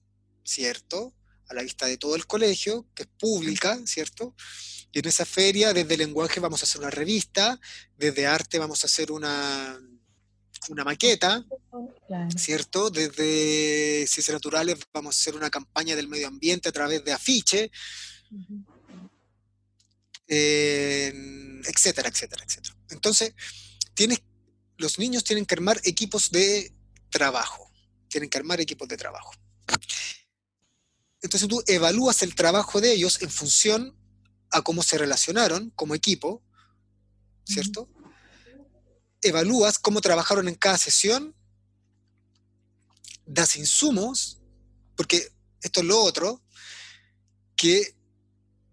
[0.45, 1.15] ¿cierto?
[1.49, 4.35] A la vista de todo el colegio, que es pública, ¿cierto?
[4.93, 7.61] Y en esa feria, desde lenguaje vamos a hacer una revista,
[7.97, 9.79] desde arte vamos a hacer una,
[10.69, 11.45] una maqueta,
[12.37, 12.91] ¿cierto?
[12.91, 17.71] Desde Ciencias Naturales vamos a hacer una campaña del medio ambiente a través de afiche,
[20.27, 22.77] etcétera, etcétera, etcétera.
[22.91, 23.35] Entonces,
[23.95, 24.23] tienes,
[24.77, 26.73] los niños tienen que armar equipos de
[27.11, 27.71] trabajo,
[28.09, 29.33] tienen que armar equipos de trabajo.
[31.21, 33.97] Entonces tú evalúas el trabajo de ellos en función
[34.51, 36.43] a cómo se relacionaron como equipo,
[37.45, 37.89] ¿cierto?
[39.23, 41.35] Evalúas cómo trabajaron en cada sesión,
[43.27, 44.39] das insumos,
[44.97, 46.43] porque esto es lo otro,
[47.57, 47.95] que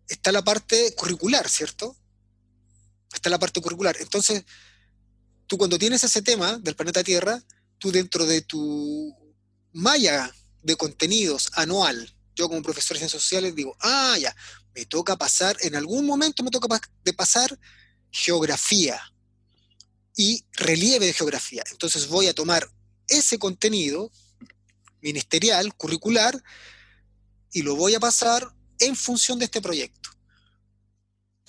[0.08, 1.97] está la parte curricular, ¿cierto?
[3.13, 3.97] Está la parte curricular.
[3.99, 4.45] Entonces,
[5.47, 7.41] tú cuando tienes ese tema del planeta Tierra,
[7.77, 9.15] tú dentro de tu
[9.73, 14.36] malla de contenidos anual, yo como profesor de ciencias sociales digo, ah, ya,
[14.73, 17.58] me toca pasar, en algún momento me toca de pasar
[18.12, 19.01] geografía,
[20.15, 21.63] y relieve de geografía.
[21.71, 22.69] Entonces voy a tomar
[23.08, 24.12] ese contenido
[25.01, 26.41] ministerial, curricular,
[27.51, 30.10] y lo voy a pasar en función de este proyecto.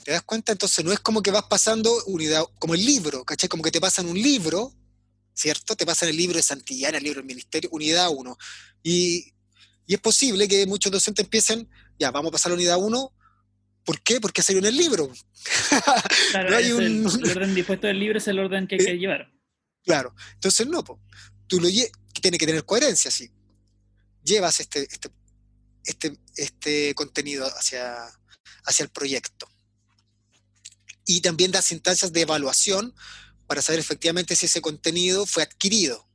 [0.05, 0.53] ¿Te das cuenta?
[0.53, 3.49] Entonces no es como que vas pasando unidad, como el libro, ¿cachai?
[3.49, 4.73] Como que te pasan un libro,
[5.35, 5.75] ¿cierto?
[5.75, 8.39] Te pasan el libro de Santillana, el libro del Ministerio, unidad 1.
[8.85, 9.33] Y,
[9.87, 13.13] y, es posible que muchos docentes empiecen, ya, vamos a pasar la unidad 1.
[13.87, 14.21] ¿Por qué?
[14.21, 15.11] Porque salió en el libro.
[16.33, 16.83] Claro, no hay un...
[16.83, 19.33] el, el, orden dispuesto del libro es el orden que hay que llevar.
[19.85, 20.15] Claro.
[20.35, 21.01] Entonces no, po.
[21.47, 21.69] tú lo
[22.21, 23.31] tiene que tener coherencia, sí.
[24.25, 25.09] Llevas este, este,
[25.85, 27.97] este, este contenido hacia,
[28.65, 29.49] hacia el proyecto.
[31.07, 32.93] Y también das instancias de evaluación
[33.47, 36.09] para saber efectivamente si ese contenido fue adquirido.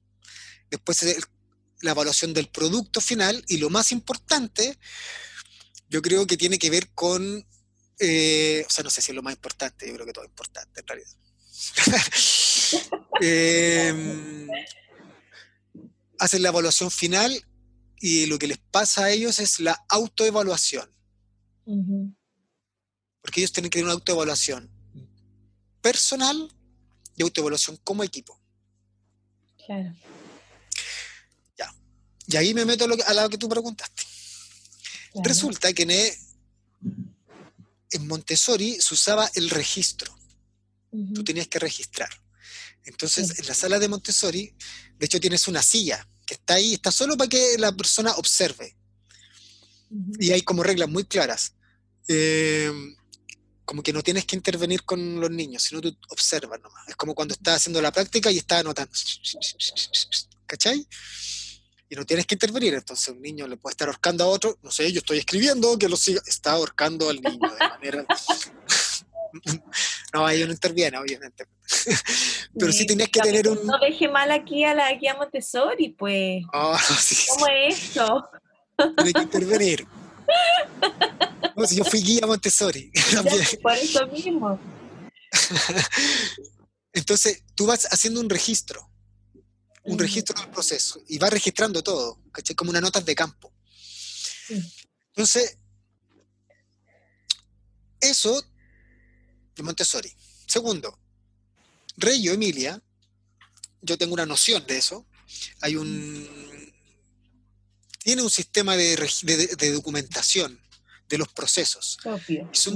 [0.70, 1.04] Después
[1.82, 4.78] la evaluación del producto final y lo más importante,
[5.90, 7.46] yo creo que tiene que ver con,
[8.04, 10.32] eh, o sea, no sé si es lo más importante, yo creo que todo es
[10.32, 11.12] importante en realidad.
[13.22, 14.48] eh,
[16.18, 17.46] hacen la evaluación final
[18.00, 20.90] y lo que les pasa a ellos es la autoevaluación.
[23.22, 24.68] Porque ellos tienen que tener una autoevaluación
[25.80, 26.52] personal
[27.16, 28.42] y autoevaluación como equipo.
[29.64, 29.94] Claro.
[31.56, 31.72] Ya.
[32.26, 34.04] Y ahí me meto a lo que, a lo que tú preguntaste.
[35.12, 35.28] Claro.
[35.28, 35.92] Resulta que en,
[37.92, 40.14] en, Montessori se usaba el registro.
[40.92, 41.14] Uh -huh.
[41.14, 42.10] Tú tenías que registrar.
[42.84, 43.34] Entonces, sí.
[43.40, 44.56] en la sala de Montessori,
[44.98, 48.76] de hecho, tienes una silla que está ahí, está solo para que la persona observe.
[49.90, 50.18] Uh -huh.
[50.20, 51.54] Y hay como reglas muy claras.
[52.08, 52.72] Eh,
[53.72, 56.90] como que no tienes que intervenir con los niños, sino tú observas nomás.
[56.90, 58.92] Es como cuando estás haciendo la práctica y estás anotando.
[60.46, 60.86] ¿Cachai?
[61.92, 62.74] Y no tienes que intervenir.
[62.74, 64.58] Entonces un niño le puede estar ahorcando a otro.
[64.64, 66.22] No sé, yo estoy escribiendo que lo siga.
[66.26, 68.06] Está ahorcando al niño de manera.
[70.14, 71.48] no, ahí no interviene, obviamente.
[72.58, 73.68] Pero sí, tenías que tener un.
[73.68, 76.46] No deje mal aquí a la guía Montessori, pues.
[76.54, 78.30] Oh, sí, ¿Cómo es esto?
[78.96, 79.86] Tiene que intervenir.
[81.58, 82.90] No, si yo fui guía Montessori.
[83.14, 83.46] También.
[83.62, 84.58] Por eso mismo.
[86.94, 88.90] Entonces, tú vas haciendo un registro,
[89.84, 92.56] un registro del proceso, y vas registrando todo, ¿cachai?
[92.56, 93.52] Como una nota de campo.
[95.10, 95.58] Entonces,
[98.00, 98.44] eso
[99.56, 100.12] de Montessori.
[100.48, 101.00] Segundo,
[101.98, 102.82] Reyo Emilia,
[103.82, 105.06] yo tengo una noción de eso.
[105.62, 106.74] Hay un.
[108.04, 110.60] Tiene un sistema de, de, de documentación
[111.08, 111.98] de los procesos.
[112.06, 112.50] Obvio.
[112.52, 112.76] Son,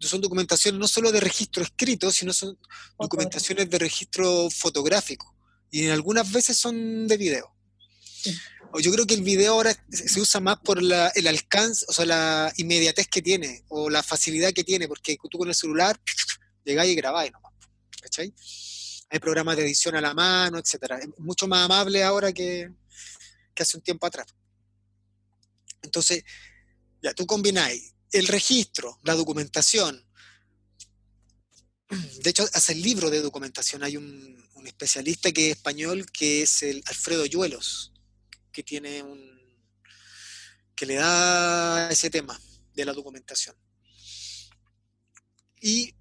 [0.00, 2.58] son documentaciones no solo de registro escrito, sino son
[2.98, 5.35] documentaciones de registro fotográfico.
[5.76, 7.54] Y en algunas veces son de video.
[8.80, 12.06] Yo creo que el video ahora se usa más por la, el alcance, o sea,
[12.06, 16.00] la inmediatez que tiene, o la facilidad que tiene, porque tú con el celular
[16.64, 17.52] llegáis y grabáis nomás.
[18.00, 18.32] ¿Cachai?
[19.10, 20.98] Hay programas de edición a la mano, etcétera.
[20.98, 22.70] Es mucho más amable ahora que,
[23.54, 24.28] que hace un tiempo atrás.
[25.82, 26.24] Entonces,
[27.02, 30.02] ya, tú combináis el registro, la documentación.
[32.22, 33.84] De hecho, hace el libro de documentación.
[33.84, 37.92] Hay un, un, especialista que es español, que es el Alfredo Yuelos,
[38.52, 39.36] que tiene un.
[40.74, 42.38] que le da ese tema
[42.74, 43.56] de la documentación.
[45.60, 45.94] Y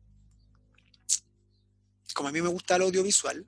[2.13, 3.45] como a mí me gusta el audiovisual,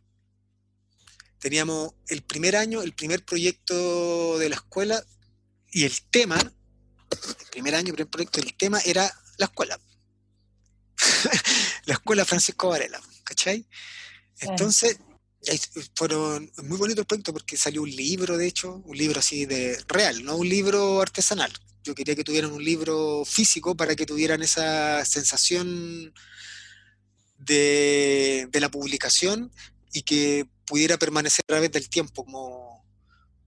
[1.39, 5.03] teníamos el primer año, el primer proyecto de la escuela,
[5.71, 6.37] y el tema
[7.09, 9.79] el primer año, el primer proyecto, el tema era la escuela.
[11.85, 13.67] la escuela Francisco Varela, ¿cachai?
[14.39, 14.99] Entonces,
[15.95, 19.77] fueron muy bonito el proyecto porque salió un libro, de hecho, un libro así de
[19.87, 21.51] real, no un libro artesanal.
[21.83, 26.13] Yo quería que tuvieran un libro físico para que tuvieran esa sensación
[27.37, 29.51] de, de la publicación
[29.93, 32.85] y que pudiera permanecer a través del tiempo, como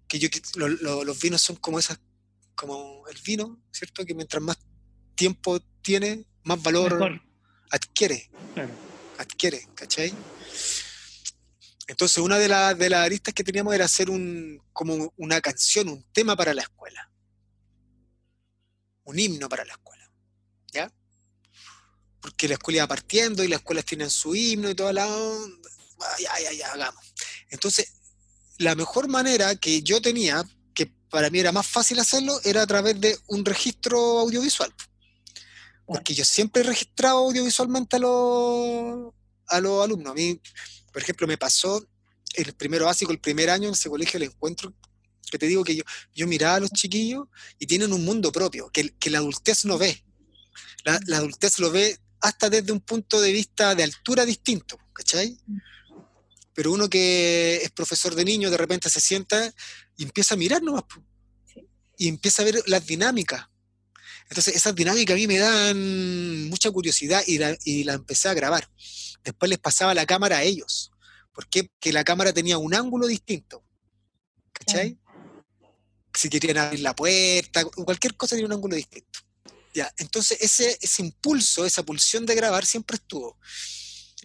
[0.08, 2.00] que yo lo, lo, los vinos son como esas
[2.54, 4.04] como el vino, ¿cierto?
[4.04, 4.58] Que mientras más
[5.14, 7.22] tiempo tiene, más valor Mejor.
[7.70, 8.30] adquiere.
[8.54, 8.70] Claro.
[9.18, 10.12] Adquiere, ¿cachai?
[11.90, 15.88] Entonces, una de, la, de las aristas que teníamos era hacer un, como una canción,
[15.88, 17.10] un tema para la escuela.
[19.04, 20.10] Un himno para la escuela.
[20.72, 20.92] ¿Ya?
[22.20, 25.70] Porque la escuela iba partiendo y las escuelas tienen su himno y toda la onda.
[26.18, 27.12] Ya, ya, ya, hagamos.
[27.50, 27.92] Entonces,
[28.58, 30.44] la mejor manera que yo tenía
[31.10, 34.72] para mí era más fácil hacerlo, era a través de un registro audiovisual.
[35.84, 39.12] Porque yo siempre he registrado audiovisualmente a los,
[39.48, 40.12] a los alumnos.
[40.12, 40.40] A mí,
[40.92, 41.86] por ejemplo, me pasó
[42.34, 44.72] el primero básico, el primer año en ese colegio, el encuentro,
[45.30, 45.84] que te digo que yo,
[46.14, 47.28] yo miraba a los chiquillos
[47.58, 50.04] y tienen un mundo propio, que, que la adultez no ve.
[50.84, 55.38] La, la, adultez lo ve hasta desde un punto de vista de altura distinto, ¿cachai?
[56.54, 59.54] Pero uno que es profesor de niños de repente se sienta
[59.96, 60.84] y empieza a mirar nomás.
[61.52, 61.66] Sí.
[61.98, 63.46] y empieza a ver las dinámicas.
[64.28, 68.34] Entonces, esas dinámicas a mí me dan mucha curiosidad y la, y la empecé a
[68.34, 68.70] grabar.
[69.24, 70.90] Después les pasaba la cámara a ellos.
[71.32, 73.62] porque Porque la cámara tenía un ángulo distinto.
[74.52, 74.98] ¿Cachai?
[76.12, 79.20] Si querían abrir la puerta, cualquier cosa tenía un ángulo distinto.
[79.72, 83.38] Ya, entonces ese, ese impulso, esa pulsión de grabar siempre estuvo.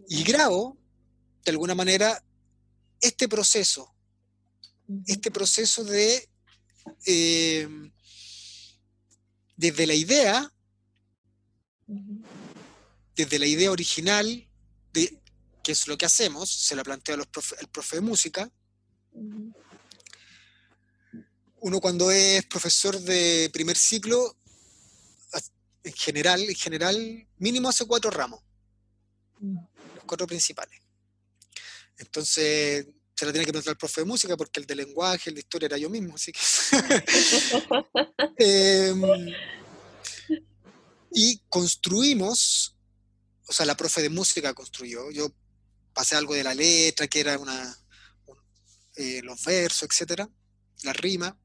[0.09, 0.77] Y grabo,
[1.43, 2.23] de alguna manera,
[2.99, 3.93] este proceso,
[5.05, 6.27] este proceso de,
[7.05, 7.67] eh,
[9.55, 10.51] desde la idea,
[13.15, 14.47] desde la idea original,
[14.95, 15.19] de
[15.63, 18.49] qué es lo que hacemos, se la plantea el profe de música.
[21.59, 24.35] Uno cuando es profesor de primer ciclo
[25.83, 28.41] en general, en general, mínimo hace cuatro ramos,
[29.39, 30.79] los cuatro principales.
[31.97, 35.35] Entonces, se la tiene que preguntar al profe de música porque el de lenguaje, el
[35.35, 36.39] de historia era yo mismo, así que...
[38.37, 39.01] Em,
[41.11, 42.74] y construimos,
[43.47, 45.31] o sea, la profe de música construyó, yo
[45.93, 47.77] pasé algo de la letra, que era una,
[48.95, 50.29] eh, los versos, etcétera,
[50.83, 51.37] la rima,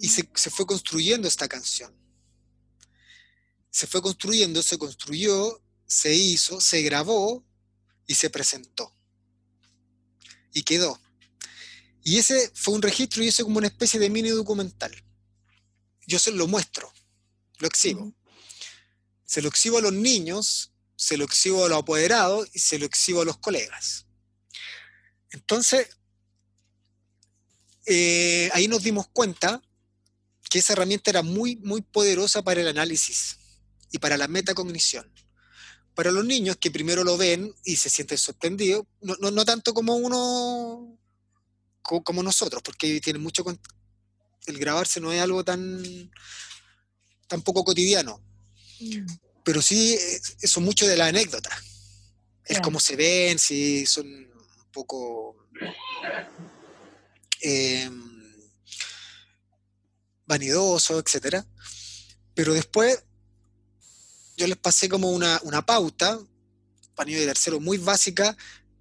[0.00, 2.04] y se, se fue construyendo esta canción
[3.74, 7.44] se fue construyendo, se construyó, se hizo, se grabó
[8.06, 8.96] y se presentó.
[10.52, 11.00] Y quedó.
[12.04, 14.94] Y ese fue un registro y eso como una especie de mini documental.
[16.06, 16.92] Yo se lo muestro,
[17.58, 18.14] lo exhibo.
[19.24, 22.86] Se lo exhibo a los niños, se lo exhibo a los apoderados y se lo
[22.86, 24.06] exhibo a los colegas.
[25.30, 25.88] Entonces,
[27.86, 29.62] eh, ahí nos dimos cuenta
[30.48, 33.38] que esa herramienta era muy, muy poderosa para el análisis
[33.90, 35.12] y para la metacognición.
[35.94, 39.96] Para los niños que primero lo ven y se sienten sorprendidos, no, no, tanto como
[39.96, 40.98] uno,
[41.82, 43.44] como, nosotros, porque tienen mucho...
[44.46, 46.10] El grabarse no es algo tan,
[47.28, 48.20] tan poco cotidiano,
[48.80, 49.06] mm.
[49.44, 49.96] Pero sí
[50.40, 51.50] eso mucho de la anécdota.
[52.44, 55.36] Es como se ven, si son un poco...
[57.40, 58.14] Em,
[60.26, 61.44] vanidosos, etc.
[62.34, 63.04] Pero después
[64.36, 66.18] yo les pasé como una, pauta,
[66.94, 68.36] para de tercero muy básica,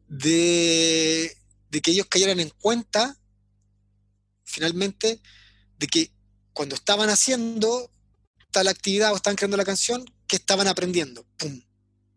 [0.08, 1.36] de,
[1.72, 3.18] que ellos cayeran en cuenta,
[4.44, 5.22] finalmente,
[5.78, 6.12] de que
[6.54, 7.92] cuando estaban haciendo
[8.52, 11.26] tal actividad o estaban creando la canción, que estaban aprendiendo.
[11.38, 11.62] ¡Pum!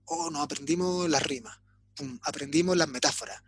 [0.07, 1.59] Oh, no, aprendimos las rimas.
[1.95, 2.19] ¡Pum!
[2.23, 3.43] Aprendimos las metáforas.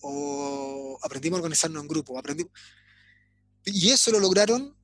[0.00, 2.18] O aprendimos a organizarnos en grupo.
[2.18, 2.52] Aprendimos...
[3.64, 4.76] Y eso lo lograron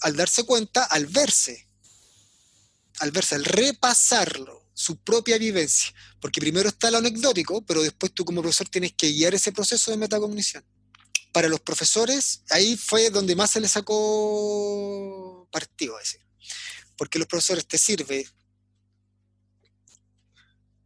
[0.00, 1.68] al darse cuenta, al verse
[3.00, 8.24] al verse, al repasarlo, su propia vivencia, porque primero está lo anecdótico, pero después tú
[8.24, 10.64] como profesor tienes que guiar ese proceso de metacognición.
[11.32, 16.20] Para los profesores, ahí fue donde más se les sacó partido, decir,
[16.98, 18.28] porque los profesores te sirve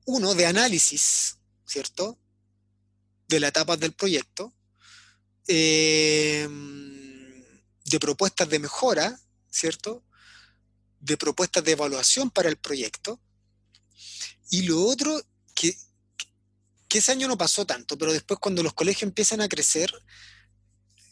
[0.04, 2.16] uno de análisis, ¿cierto?
[3.26, 4.54] De la etapa del proyecto,
[5.48, 6.48] eh,
[7.84, 9.18] de propuestas de mejora,
[9.50, 10.04] ¿cierto?
[11.02, 13.20] de propuestas de evaluación para el proyecto.
[14.50, 15.20] Y lo otro,
[15.54, 15.76] que,
[16.88, 19.92] que ese año no pasó tanto, pero después cuando los colegios empiezan a crecer,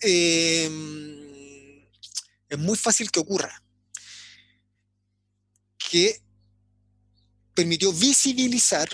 [0.00, 1.84] em,
[2.48, 3.62] es muy fácil que ocurra.
[5.90, 6.22] Que
[7.54, 8.88] permitió visibilizar,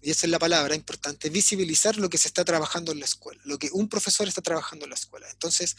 [0.00, 3.40] y esa es la palabra importante, visibilizar lo que se está trabajando en la escuela,
[3.44, 5.28] lo que un profesor está trabajando en la escuela.
[5.30, 5.76] Entonces,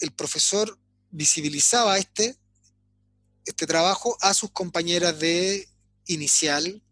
[0.00, 0.78] el profesor
[1.10, 2.36] visibilizaba este
[3.46, 5.68] este trabajo a sus compañeras de
[6.06, 6.82] inicial,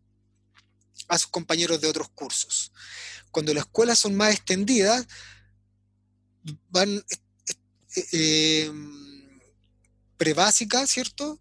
[1.09, 2.73] a sus compañeros de otros cursos.
[3.33, 5.07] Cuando las escuelas son más extendidas,
[6.71, 7.05] van
[7.97, 8.73] eh, eh,
[10.17, 11.41] pre-básica, ¿cierto?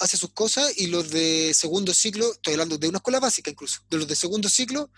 [0.00, 3.82] Hace sus cosas y los de segundo ciclo, estoy hablando de una escuela básica incluso,
[3.88, 4.90] de los de segundo ciclo,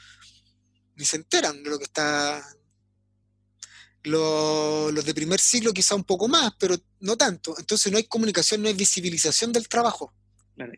[0.96, 2.42] ni se enteran de lo que está
[4.04, 7.54] los, de primer ciclo quizá un poco más, pero no tanto.
[7.58, 10.12] Entonces no hay comunicación, no hay visibilización del trabajo.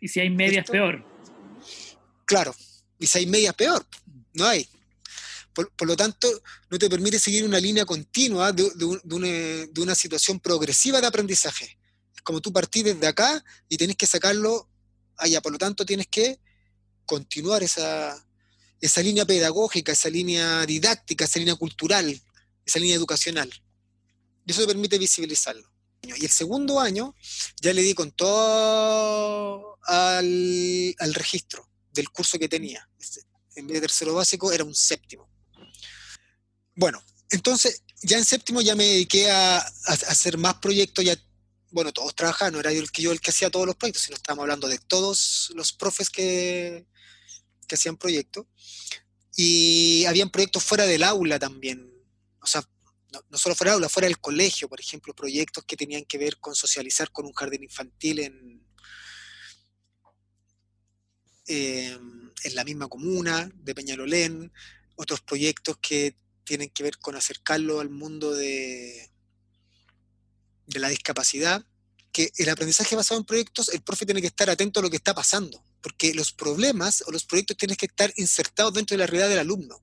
[0.01, 1.05] Y si hay medias, peor.
[2.25, 2.55] Claro,
[2.99, 3.87] y si hay medias, peor.
[4.33, 4.69] No hay.
[5.53, 6.29] Por, lo tanto,
[6.69, 8.65] no te permite seguir una línea continua de,
[9.77, 11.79] una, situación progresiva de aprendizaje.
[12.25, 14.69] Como tú partís desde acá y tenés que sacarlo
[15.17, 15.41] allá.
[15.41, 16.41] Por lo tanto, tienes que
[17.07, 18.27] continuar esa,
[18.81, 22.21] esa línea pedagógica, esa línea didáctica, esa línea cultural
[22.65, 23.53] esa línea educacional.
[24.47, 25.71] Y eso te permite visibilizarlo.
[26.03, 27.15] Y el segundo año
[27.63, 32.89] ya le di con todo al, registro del curso que tenía.
[33.57, 35.31] En vez de tercero básico era un séptimo.
[36.75, 41.17] Bueno, entonces ya en séptimo ya me dediqué a, hacer más proyectos, ya,
[41.75, 44.05] bueno, todos trabajaban, no era yo el que, yo el que hacía todos los proyectos,
[44.05, 46.87] sino estábamos hablando de todos los profes que,
[47.67, 48.47] que hacían proyectos.
[49.35, 51.93] Y habían proyectos fuera del aula también,
[52.41, 52.63] o sea,
[53.29, 56.39] no, solo fuera del aula, fuera del colegio, por ejemplo, proyectos que tenían que ver
[56.39, 58.65] con socializar con un jardín infantil en,
[61.47, 64.53] em, en la misma comuna de Peñalolén,
[64.95, 69.11] otros proyectos que tienen que ver con acercarlo al mundo de,
[70.67, 71.65] de la discapacidad,
[72.13, 74.97] que el aprendizaje basado en proyectos, el profe tiene que estar atento a lo que
[74.97, 79.07] está pasando, porque los problemas o los proyectos tienen que estar insertados dentro de la
[79.07, 79.83] realidad del alumno.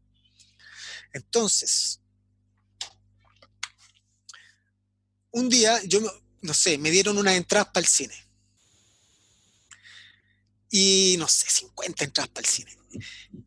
[1.13, 1.99] Entonces,
[5.31, 5.99] un día, yo
[6.41, 8.15] no sé, me dieron unas entradas para el cine.
[10.69, 12.77] Y no sé, 50 entradas para el cine.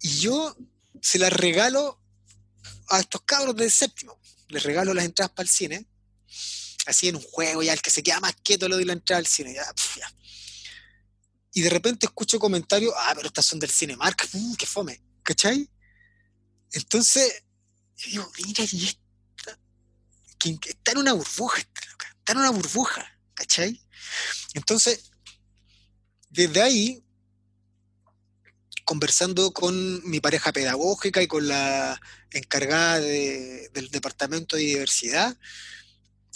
[0.01, 0.57] Y yo
[1.01, 2.01] se las regalo
[2.89, 4.19] a estos cabros del séptimo.
[4.49, 5.87] Les regalo las entradas para el cine.
[6.87, 9.19] Así en un juego, ya el que se queda más quieto le doy la entrada
[9.19, 9.57] al cine.
[11.53, 15.71] Y de repente escucho comentarios, ah, pero estas son del Cinemark, uh, qué fome, ¿cachai?
[16.73, 17.45] Entonces,
[17.97, 19.59] yo digo, mira, y esta,
[20.39, 23.81] que está en una burbuja, está en una burbuja, ¿cachai?
[24.55, 25.11] Entonces,
[26.29, 27.05] desde ahí
[28.85, 35.37] conversando con mi pareja pedagógica y con la encargada del departamento de diversidad,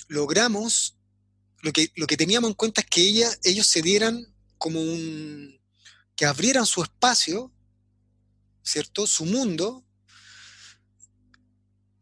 [0.09, 0.97] logramos,
[1.63, 5.61] lo que, lo que teníamos en cuenta es que ella, ellos se dieran como un,
[6.17, 7.53] que abrieran su espacio,
[8.63, 9.07] ¿cierto?
[9.07, 9.85] Su mundo,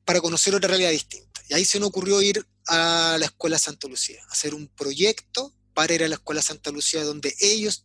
[0.05, 1.43] para conocer otra realidad distinta.
[1.49, 5.95] Y ahí se nos ocurrió ir a la Escuela Santa Lucía, hacer un proyecto para
[5.95, 7.85] ir a la Escuela Santa Lucía donde ellos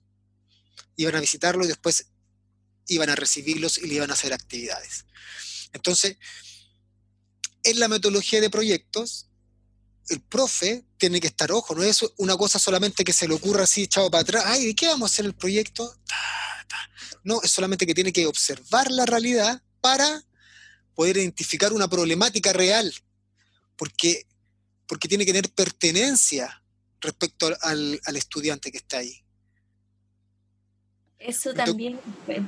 [0.95, 2.07] iban a visitarlo y después
[2.88, 5.05] iban a recibirlos y le iban a hacer actividades.
[5.74, 6.17] Entonces,
[7.63, 9.28] en la metodología de proyectos,
[10.12, 13.64] el profe tiene que estar ojo, no es una cosa solamente que se le ocurra
[13.64, 15.95] así echado para atrás, ay, ¿de qué vamos a hacer el proyecto?
[17.24, 20.24] No, es solamente que tiene que observar la realidad para
[20.95, 22.93] poder identificar una problemática real,
[23.78, 24.28] porque,
[24.86, 26.62] porque tiene que tener pertenencia
[26.99, 29.24] respecto al estudiante que está ahí.
[31.24, 31.99] Eso también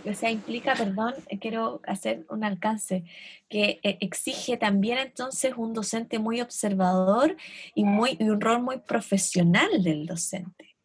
[0.10, 3.04] o sea, implica, perdón, eh, quiero hacer un alcance,
[3.50, 7.38] que eh, exige también entonces un docente muy observador
[7.76, 10.76] y, muy, un rol muy profesional del docente.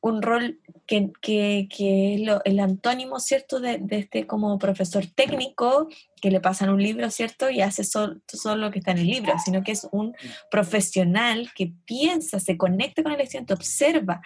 [0.00, 5.06] Un rol que, que, que es lo, el antónimo, ¿cierto?, de, de, este como profesor
[5.06, 5.88] técnico
[6.20, 9.06] que le pasan un libro, ¿cierto?, y hace solo, solo, lo que está en el
[9.06, 10.14] libro, sino que es un
[10.50, 14.20] profesional que piensa, se conecta con el estudiante, observa.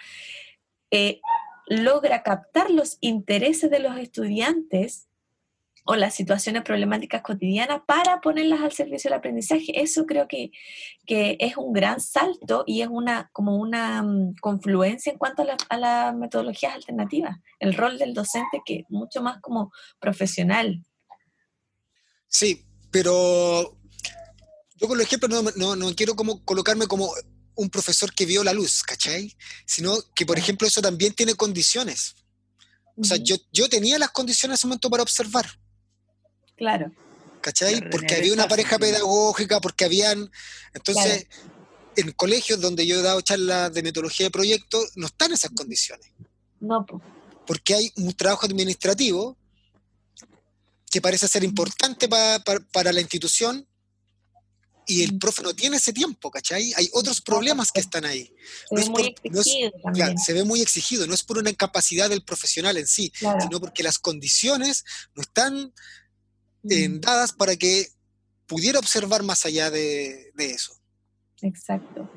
[0.91, 1.21] Eh,
[1.67, 5.07] logra captar los intereses de los estudiantes
[5.85, 9.81] o las situaciones problemáticas cotidianas para ponerlas al servicio del aprendizaje.
[9.81, 10.51] Eso creo que,
[11.05, 15.77] que es un gran salto y es una, como una mm, confluencia en cuanto a,
[15.77, 17.37] las metodologías alternativas.
[17.59, 20.85] El rol del docente que es mucho más como profesional.
[22.27, 23.77] Sí, pero
[24.75, 27.11] yo con los ejemplos no, no, no quiero como colocarme como
[27.55, 29.35] un profesor que vio la luz, ¿cachai?
[29.65, 32.15] Sino que, por ejemplo, eso también tiene condiciones.
[32.97, 35.45] O sea, yo, yo tenía las condiciones en ese momento para observar.
[36.57, 36.91] Claro.
[37.41, 37.89] ¿Cachai?
[37.89, 40.29] Porque había una pareja pedagógica, porque habían...
[40.73, 41.27] Entonces,
[41.95, 46.07] en colegios donde yo he dado charlas de metodología de proyecto, no están esas condiciones.
[46.59, 46.85] No.
[47.47, 49.37] Porque hay un trabajo administrativo
[50.89, 53.67] que parece ser importante para la institución,
[54.91, 56.73] y el profe no tiene ese tiempo, ¿cachai?
[56.75, 58.33] Hay otros problemas que están ahí.
[58.69, 59.71] Se, ve, muy exigido
[60.17, 63.83] se ve muy exigido, no es por una incapacidad del profesional en sí, sino porque
[63.83, 64.83] las condiciones
[65.15, 65.73] no están
[66.63, 66.99] mm.
[66.99, 67.87] dadas para que
[68.47, 70.73] pudiera observar más allá de, de eso.
[71.41, 72.09] Exacto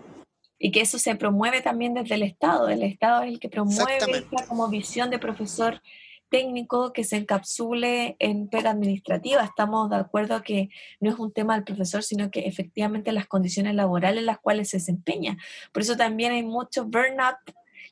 [0.58, 2.70] y que eso se promueve también desde el Estado.
[2.70, 5.82] El Estado es el que promueve esta como visión de profesor
[6.28, 9.44] técnico que se encapsule en pega administrativa.
[9.44, 10.70] Estamos de acuerdo que
[11.00, 14.70] no es un tema del profesor, sino que efectivamente las condiciones laborales en las cuales
[14.70, 15.36] se desempeña.
[15.72, 17.36] Por eso también hay muchos burnout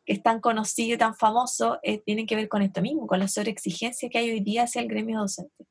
[0.05, 3.29] que están conocidos y tan famosos, eh, tienen que ver con esto mismo, con la
[3.29, 5.65] sobreexigencia que hay hoy día hacia el gremio docente.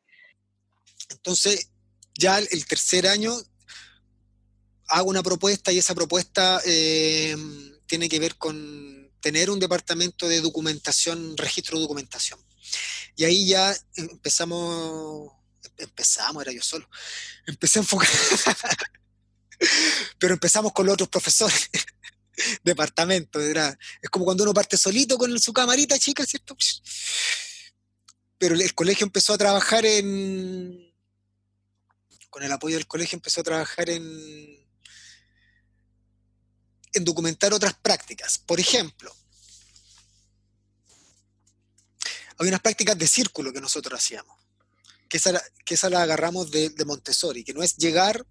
[1.10, 1.70] Entonces,
[2.18, 3.34] ya el tercer año
[4.92, 7.36] hago una propuesta y esa propuesta eh,
[7.88, 12.40] tiene que ver con tener un departamento de documentación, registro de documentación.
[13.16, 15.32] Y ahí ya empezamos,
[15.78, 16.90] empezamos, era yo solo,
[17.46, 18.10] empecé a enfocar,
[20.20, 21.70] pero empezamos con los otros profesores,
[22.64, 26.56] departamento, era, es como cuando uno parte solito con su camarita chica, ¿cierto?
[28.38, 30.92] Pero el colegio empezó a trabajar en
[32.32, 34.66] con el apoyo del colegio, empezó a trabajar en,
[36.94, 38.40] en documentar otras prácticas.
[38.40, 39.14] Por ejemplo,
[42.42, 44.36] hay unas prácticas de círculo que nosotros hacíamos,
[45.08, 48.26] que esa, que esa la agarramos de, Montessori, que no es llegar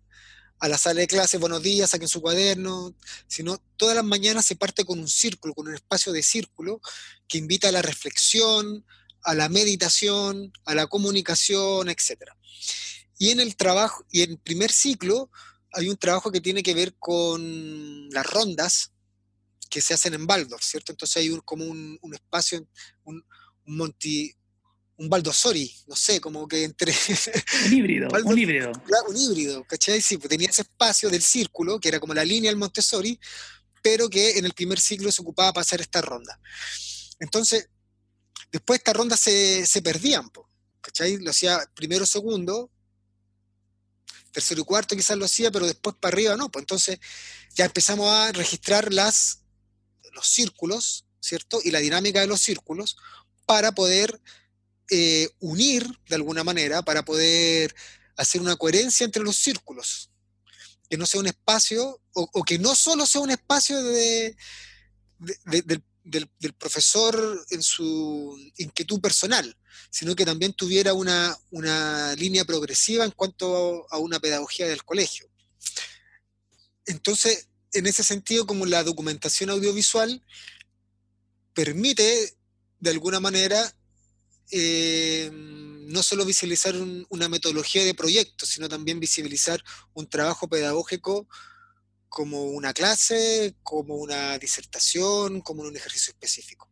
[0.59, 2.95] a la sala de clase, buenos días, saquen su cuaderno,
[3.29, 6.81] sino todas las mañanas se parte con un círculo, con un espacio de círculo
[7.29, 8.85] que invita a la reflexión,
[9.23, 12.33] a la meditación, a la comunicación, etc.
[13.17, 15.31] Y en el trabajo, y en primer ciclo,
[15.73, 18.91] hay un trabajo que tiene que ver con las rondas
[19.71, 20.93] que se hacen en Baldor, ¿cierto?
[20.93, 22.67] Entonces hay un, como un, espacio,
[23.05, 23.25] un,
[23.71, 24.35] un, monti,
[24.97, 26.93] un Baldosori, no sé, como que entre...
[27.67, 28.73] Un híbrido, un híbrido.
[29.09, 30.01] un híbrido, ¿cachai?
[30.01, 33.19] Sí, pues tenía ese espacio del círculo, que era como la línea del Montessori,
[33.83, 36.39] pero que en el primer ciclo se ocupaba para hacer esta ronda.
[37.19, 37.69] Entonces,
[38.53, 40.29] después estas rondas se, se perdían,
[40.81, 41.17] ¿cachai?
[41.19, 42.71] Lo hacía primero, segundo,
[44.33, 46.51] tercero y cuarto quizás lo hacía, pero después para arriba no.
[46.51, 46.99] Pues entonces
[47.55, 49.43] ya empezamos a registrar las,
[50.13, 51.61] los círculos, ¿cierto?
[51.65, 52.97] Y la dinámica de los círculos
[53.51, 54.21] para poder
[54.93, 57.75] eh, unir de alguna manera, para poder
[58.17, 60.09] hacer una coherencia entre los círculos.
[60.89, 64.37] Que no sea un espacio, o, que no solo sea un espacio de,
[65.47, 69.57] del del, profesor en su inquietud personal,
[69.91, 71.37] sino que también tuviera una,
[72.17, 75.29] línea progresiva en cuanto a una pedagogía del colegio.
[76.87, 80.25] Entonces, en ese sentido, como la documentación audiovisual
[81.53, 82.37] permite,
[82.81, 83.73] de alguna manera,
[84.51, 86.75] eh, no solo visibilizar
[87.09, 89.63] una metodología de proyecto, sino también visibilizar
[89.95, 91.29] un trabajo pedagógico
[92.09, 96.69] como una clase, como una disertación, como un ejercicio específico.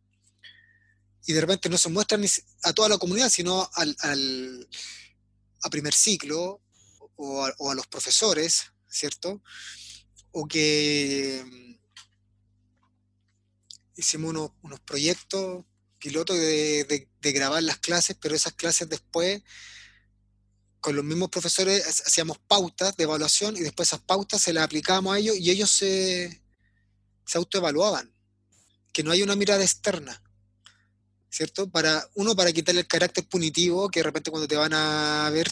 [1.25, 2.25] Y de repente no se muestran
[2.63, 4.67] a toda la comunidad, sino al,
[5.61, 6.61] a primer ciclo
[7.15, 9.41] o a, los profesores, ¿cierto?
[10.31, 11.69] O que mm,
[13.95, 15.65] hicimos unos, proyectos
[15.99, 19.41] pilotos de, de grabar las clases, pero esas clases después
[20.81, 25.15] con los mismos profesores hacíamos pautas de evaluación y después esas pautas se las aplicábamos
[25.15, 26.41] a ellos y ellos se,
[27.25, 28.13] se autoevaluaban.
[28.93, 30.21] Que no hay una mirada externa,
[31.29, 31.69] ¿cierto?
[31.69, 35.51] Para, uno, para quitarle el carácter punitivo, que de repente cuando te van a ver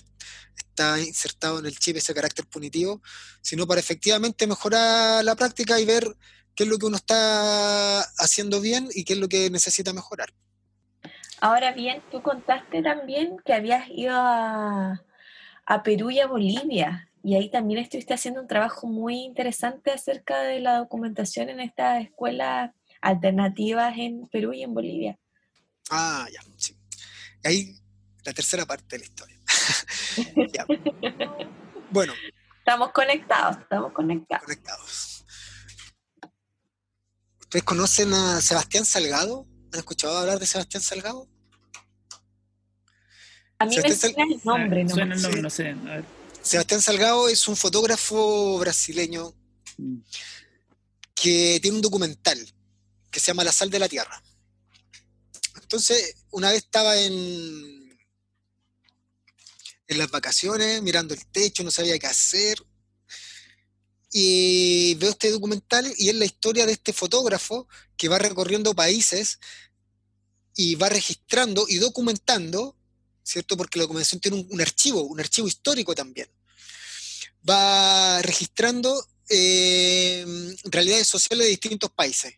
[0.56, 3.02] está insertado en el chip ese carácter punitivo,
[3.42, 6.18] sino para efectivamente mejorar la práctica y ver
[6.58, 10.34] qué es lo que uno está haciendo bien y qué es lo que necesita mejorar.
[11.40, 15.06] Ahora bien, tú contaste también que habías ido a,
[15.66, 17.10] a Perú y a Bolivia.
[17.24, 22.04] Y ahí también estuviste haciendo un trabajo muy interesante acerca de la documentación en estas
[22.04, 25.20] escuelas alternativas en Perú y en Bolivia.
[25.92, 26.76] Ah, ya, sí.
[27.44, 27.76] Ahí
[28.24, 29.38] la tercera parte de la historia.
[31.90, 32.14] Bueno.
[32.60, 34.44] Estamos conectados, estamos conectados.
[34.44, 35.07] Conectados.
[37.48, 39.48] ¿Ustedes conocen a Sebastián Salgado?
[39.72, 41.30] ¿Han escuchado hablar de Sebastián Salgado?
[43.58, 44.94] A mí me suena el nombre, ¿no?
[44.94, 45.74] Suena el nombre, no sé.
[46.42, 49.34] Sebastián Salgado es un fotógrafo brasileño
[49.78, 49.96] mm.
[51.16, 52.38] que tiene un documental
[53.10, 54.22] que se llama La sal de la tierra.
[55.62, 57.98] Entonces, una vez estaba en,
[59.88, 62.58] en las vacaciones, mirando el techo, no sabía qué hacer,
[64.12, 69.40] y veo este documental y es la historia de este fotógrafo que va recorriendo países
[70.56, 72.78] y va registrando y documentando
[73.28, 73.58] ¿cierto?
[73.58, 76.30] Porque la documentación tiene un, archivo, un archivo histórico también.
[77.48, 80.26] Va registrando eh,
[80.64, 82.34] realidades sociales de distintos países.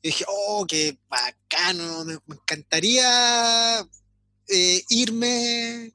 [0.00, 3.86] Y dije, oh, qué bacano, me, encantaría
[4.48, 5.92] eh, irme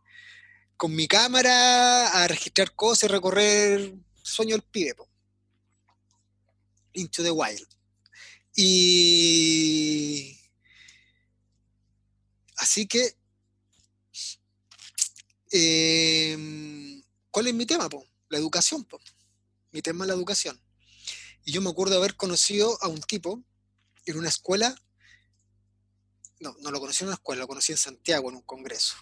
[0.77, 3.95] con mi cámara a registrar cosas y recorrer
[4.27, 4.95] sueño del pibe.
[6.93, 7.67] Into the Wild.
[8.55, 10.39] Y
[12.57, 13.17] así que
[15.51, 17.01] Em,
[17.31, 17.87] ¿Cuál es mi tema?
[18.29, 18.87] La educación.
[19.71, 20.61] Mi tema es la educación.
[21.45, 23.41] Y yo me acuerdo haber conocido a un tipo
[24.05, 24.75] en una escuela,
[26.39, 28.95] no, no lo conocí en una escuela, lo conocí en Santiago, en un congreso.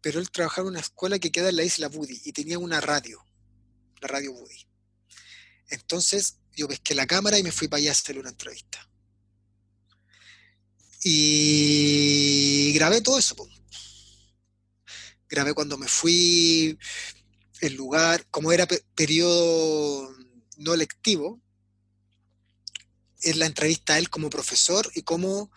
[0.00, 2.80] Pero él trabajaba en una escuela que queda en la isla Buddy y tenía una
[2.80, 3.24] radio,
[4.02, 4.66] la radio Buddy.
[5.68, 8.86] Entonces yo pesqué la cámara y me fui para allá a hacerle una entrevista.
[11.04, 13.34] Y grabé todo eso
[15.32, 16.78] grabé cuando me fui,
[17.62, 20.14] el lugar, como era periodo
[20.58, 21.40] no lectivo,
[23.22, 25.50] es la entrevista a él como profesor y cómo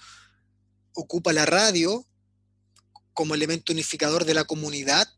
[0.94, 2.08] ocupa la radio
[3.14, 5.14] como elemento unificador de la comunidad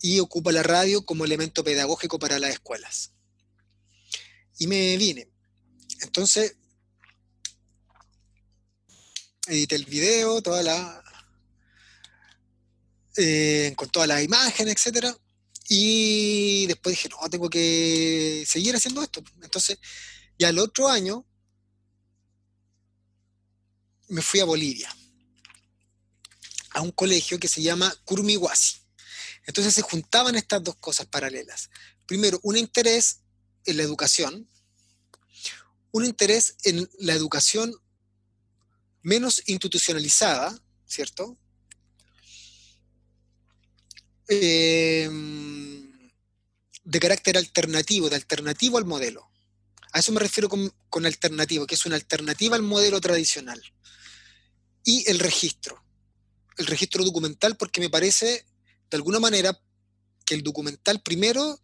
[0.00, 3.12] y ocupa la radio como elemento pedagógico para las escuelas.
[4.58, 5.28] Y me vine.
[6.02, 6.56] Entonces,
[9.46, 11.02] edité el video, toda la,
[13.16, 15.16] eh, con todas las imágenes, etcétera.
[15.68, 19.22] Y después dije, no, tengo que seguir haciendo esto.
[19.42, 19.78] Entonces,
[20.38, 21.26] ya el otro año
[24.08, 24.94] me fui a Bolivia,
[26.70, 28.80] a un colegio que se llama Kurmiwasi.
[29.46, 31.70] Entonces se juntaban estas dos cosas paralelas.
[32.06, 33.20] Primero, un interés
[33.64, 34.48] en la educación,
[35.92, 37.74] un interés en la educación
[39.02, 41.38] menos institucionalizada, ¿cierto?
[44.28, 46.10] Em,
[46.84, 49.28] de carácter alternativo, de alternativo al modelo.
[49.92, 53.60] A eso me refiero con, con, alternativo, que es una alternativa al modelo tradicional.
[54.84, 55.82] Y el registro,
[56.58, 58.46] el registro documental, porque me parece,
[58.90, 59.58] de alguna manera,
[60.24, 61.60] que el documental primero,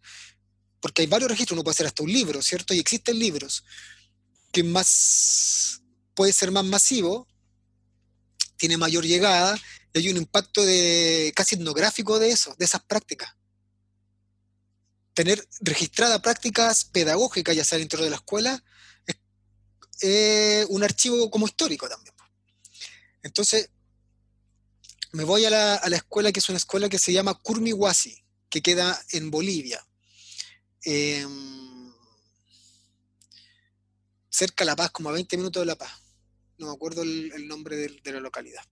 [0.79, 2.73] porque hay varios registros, uno puede hacer hasta un libro, ¿cierto?
[2.73, 3.63] Y existen libros
[4.51, 5.81] que más
[6.13, 7.27] puede ser más masivo,
[8.57, 9.59] tiene mayor llegada
[9.93, 13.35] y hay un impacto de, casi etnográfico de eso, de esas prácticas.
[15.13, 18.63] Tener registradas prácticas pedagógicas, ya sea dentro de la escuela,
[19.99, 22.13] es un archivo como histórico también.
[23.23, 23.69] Entonces,
[25.13, 28.99] me voy a la, escuela, que es una escuela que se llama Kurmiwasi, que queda
[29.11, 29.85] en Bolivia.
[30.83, 31.93] Em,
[34.29, 35.91] cerca de La Paz, como a 20 minutos de La Paz.
[36.57, 38.63] No me acuerdo el, nombre de la localidad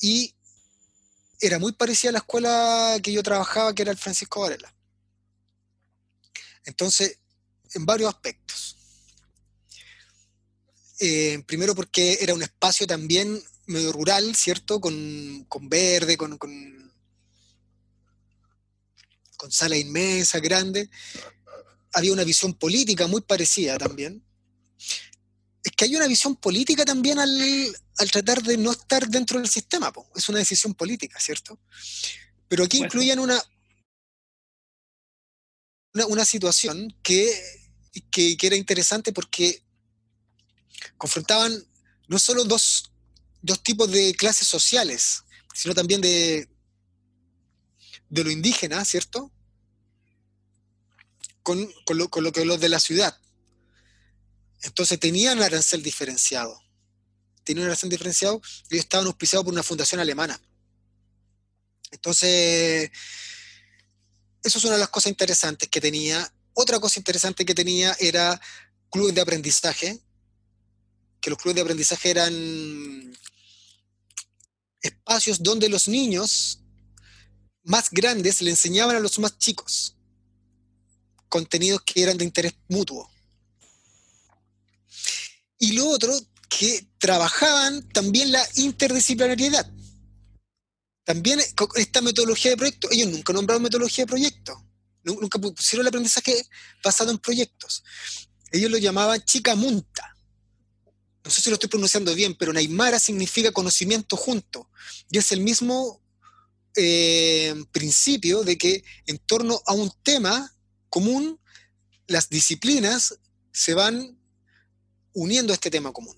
[0.00, 0.34] y
[1.40, 4.74] era muy parecida a la escuela que yo trabajaba, que era el Francisco Varela.
[6.64, 7.18] Entonces,
[7.74, 8.76] en varios aspectos.
[10.98, 14.80] Eh, primero porque era un espacio también medio rural, ¿cierto?
[14.80, 16.92] Con, verde, con, con,
[19.36, 20.90] con sala inmensa, grande.
[21.92, 24.22] Había una visión política muy parecida también
[25.62, 27.76] es que hay una visión política también al,
[28.10, 29.92] tratar de no estar dentro del sistema.
[30.14, 31.58] Es una decisión política, ¿cierto?
[32.48, 33.40] Pero aquí incluyen una,
[35.92, 37.30] una, situación que,
[38.10, 39.62] que, era interesante porque
[40.96, 41.52] confrontaban
[42.08, 42.89] no solo dos,
[43.62, 45.24] tipos de clases sociales,
[45.54, 46.48] sino también de,
[48.08, 49.30] de lo indígena, ¿cierto?
[51.42, 53.18] Con, con, lo, con lo que los de la ciudad.
[54.62, 56.60] Entonces tenían arancel diferenciado.
[57.44, 60.40] Tenían un arancel diferenciado y ellos estaban auspiciados por una fundación alemana.
[61.90, 62.90] Entonces,
[64.42, 66.32] eso es una de las cosas interesantes que tenía.
[66.52, 68.40] Otra cosa interesante que tenía era
[68.90, 70.00] clubes de aprendizaje,
[71.20, 73.16] que los clubes de aprendizaje eran
[74.82, 76.60] espacios donde los niños
[77.62, 79.96] más grandes le enseñaban a los más chicos
[81.28, 83.08] contenidos que eran de interés mutuo.
[85.58, 86.12] Y lo otro,
[86.48, 89.70] que trabajaban también la interdisciplinariedad.
[91.04, 91.40] También
[91.76, 94.66] esta metodología de proyecto, ellos nunca nombraron metodología de proyecto,
[95.04, 96.46] nunca pusieron el aprendizaje
[96.84, 97.84] basado en proyectos.
[98.50, 100.16] Ellos lo llamaban chica munta.
[101.24, 104.70] No sé si lo estoy pronunciando bien, pero Naimara significa conocimiento junto.
[105.10, 106.00] Y es el mismo
[106.76, 110.54] eh, principio de que en torno a un tema
[110.88, 111.38] común,
[112.06, 113.18] las disciplinas
[113.52, 114.18] se van
[115.12, 116.16] uniendo este tema común.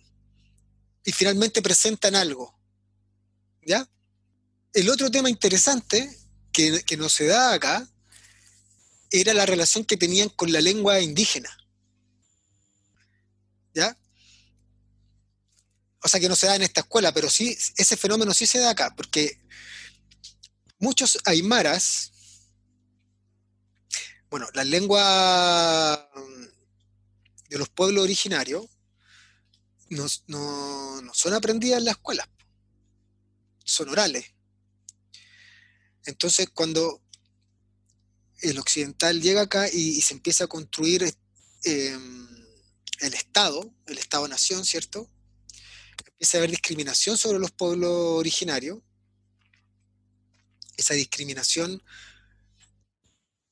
[1.05, 2.55] Y finalmente presentan algo.
[3.65, 3.89] ¿Ya?
[4.73, 6.17] El otro tema interesante
[6.53, 7.89] que, no se da acá
[9.11, 11.51] era la relación que tenían con la lengua indígena.
[13.75, 13.99] ¿Ya?
[16.05, 18.59] O sea que no se da en esta escuela, pero sí, ese fenómeno sí se
[18.59, 19.41] da acá, porque
[20.79, 22.13] muchos aymaras,
[24.29, 26.11] bueno, la lengua
[27.49, 28.67] de los pueblos originarios
[29.91, 30.09] no,
[31.13, 32.29] son aprendidas en la escuela,
[33.63, 34.33] son orales.
[36.05, 37.01] Entonces, cuando
[38.41, 41.15] el occidental llega acá y, se empieza a construir
[41.63, 42.29] em,
[42.99, 45.12] el Estado, el Estado-nación, ¿cierto?
[46.23, 48.79] A haber discriminación sobre los pueblos originarios.
[50.77, 51.83] Esa discriminación,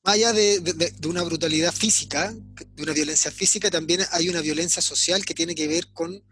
[0.03, 5.25] más allá de, una brutalidad física, de una violencia física, también hay una violencia social
[5.25, 6.23] que tiene que ver con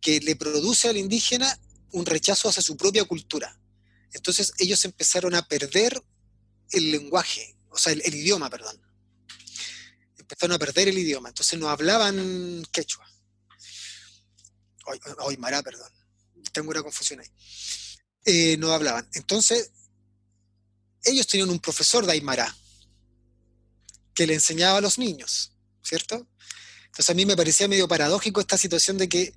[0.00, 1.58] que le produce al indígena
[1.92, 3.58] un rechazo hacia su propia cultura.
[4.12, 6.04] Entonces ellos empezaron a perder
[6.70, 8.78] el lenguaje, o sea, el, idioma, perdón.
[10.18, 13.13] Empezaron a perder el idioma, entonces no hablaban quechua.
[15.18, 15.90] Hoy, mará, perdón.
[16.52, 17.28] Tengo una confusión ahí.
[18.24, 19.08] Eh, no hablaban.
[19.14, 19.70] Entonces,
[21.04, 22.54] ellos tenían un profesor de Aymara
[24.14, 26.26] que le enseñaba a los niños, ¿cierto?
[26.86, 29.34] Entonces a mí me parecía medio paradójico esta situación de que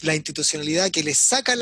[0.00, 1.54] la institucionalidad que les saca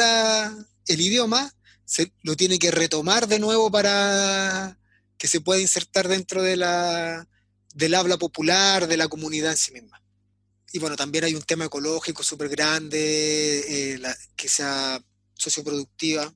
[0.87, 1.55] el idioma
[1.87, 4.79] se, lo tiene que retomar de nuevo para
[5.17, 7.27] que se pueda insertar dentro de la,
[7.75, 10.04] del habla popular, de la comunidad en sí misma.
[10.75, 14.03] Y bueno, también hay un tema ecológico súper grande, eh,
[14.35, 15.01] que sea
[15.35, 16.35] socioproductiva.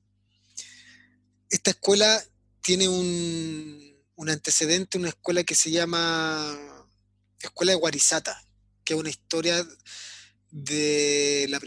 [1.49, 2.23] Esta escuela
[2.61, 6.57] tiene un, un, antecedente, una escuela que se llama
[7.41, 8.41] Escuela de Guarizata,
[8.85, 9.67] que es una historia
[10.51, 11.59] de la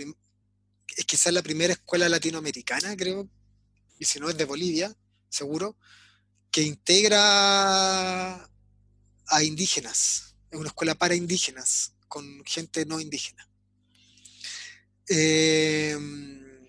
[0.97, 3.29] es quizás la primera escuela latinoamericana, creo,
[3.99, 4.97] y si no es de Bolivia,
[5.29, 5.77] seguro,
[6.51, 8.37] que integra
[9.27, 10.37] a indígenas.
[10.51, 13.49] Es una escuela para indígenas, con gente no indígena.
[15.09, 16.69] Em,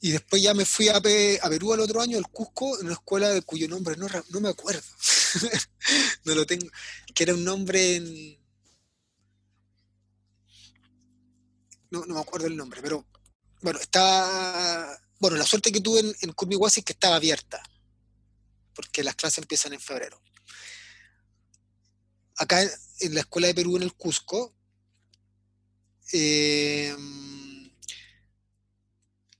[0.00, 3.28] y después ya me fui a, Perú al otro año, al Cusco, en una escuela
[3.28, 4.80] de cuyo nombre no, no me acuerdo.
[6.24, 6.66] no lo tengo.
[7.14, 8.00] Que era un nombre.
[11.90, 13.06] No, no me acuerdo el nombre, pero
[13.60, 14.98] bueno, estaba.
[15.20, 17.62] Bueno, la suerte que tuve en, en es que estaba abierta,
[18.74, 20.22] porque las clases empiezan en febrero.
[22.36, 22.62] Acá
[23.00, 24.54] en, la Escuela de Perú, en el Cusco,
[26.12, 26.94] eh,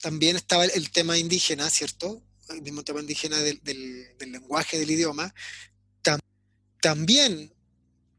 [0.01, 2.22] también estaba el, tema indígena, ¿cierto?
[2.51, 3.61] El mismo tema indígena del,
[4.18, 5.34] lenguaje, del idioma.
[6.80, 7.51] también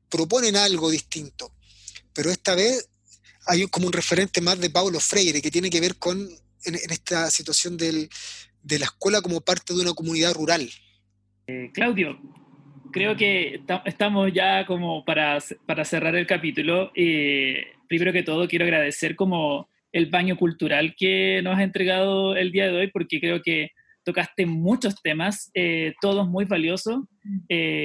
[0.09, 1.53] proponen algo distinto,
[2.13, 2.89] pero esta vez
[3.45, 6.17] hay como un referente más de Paulo Freire que tiene que ver con
[6.63, 8.09] en, esta situación de
[8.79, 10.67] la escuela como parte de una comunidad rural.
[11.47, 12.17] Eh, Claudio,
[12.95, 16.93] creo que estamos ya como para, para cerrar el capítulo.
[16.95, 22.53] Eh, primero que todo, quiero agradecer como el baño cultural que nos has entregado el
[22.53, 23.71] día de hoy, porque creo que
[24.05, 27.03] tocaste muchos temas, eh, todos muy valiosos,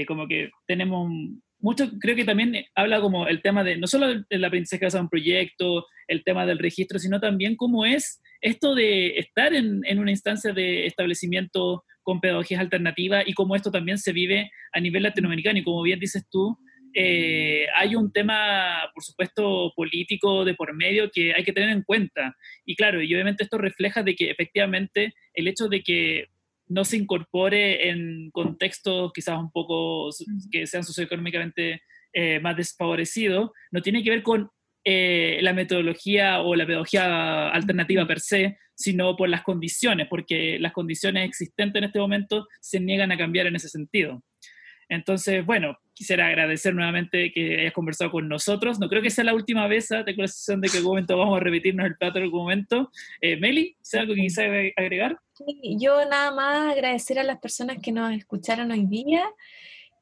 [0.06, 1.10] como que tenemos
[1.58, 5.08] mucho, creo que también habla como el tema de, no solo el aprendizaje de un
[5.08, 10.12] proyecto, el tema del registro, sino también cómo es esto de estar en, en una
[10.12, 15.58] instancia de establecimiento con pedagogías alternativas y cómo esto también se vive a nivel latinoamericano.
[15.58, 16.58] Y como bien dices tú,
[16.92, 21.82] eh, hay un tema, por supuesto, político de por medio que hay que tener en
[21.82, 22.36] cuenta.
[22.64, 26.28] Y claro, y obviamente esto refleja de que efectivamente el hecho de que
[26.66, 30.10] no se incorpore en contextos quizás un poco
[30.52, 31.82] que sean socioeconómicamente
[32.12, 34.50] eh, más desfavorecidos, no tiene que ver con
[34.84, 40.72] eh, la metodología o la pedagogía alternativa per se, sino por las condiciones, porque las
[40.72, 44.22] condiciones existentes en este momento se niegan a cambiar en ese sentido.
[44.88, 48.80] Entonces, bueno, quisiera agradecer nuevamente que hayas conversado con nosotros.
[48.80, 50.02] No creo que sea la última vez, ¿eh?
[50.04, 52.40] tengo la sensación de que en algún momento vamos a repetirnos el plato en algún
[52.40, 52.90] momento.
[53.20, 55.16] Eh, Meli, ¿sea algo que quisiera agregar?
[55.34, 59.24] Sí, yo nada más agradecer a las personas que nos escucharon hoy día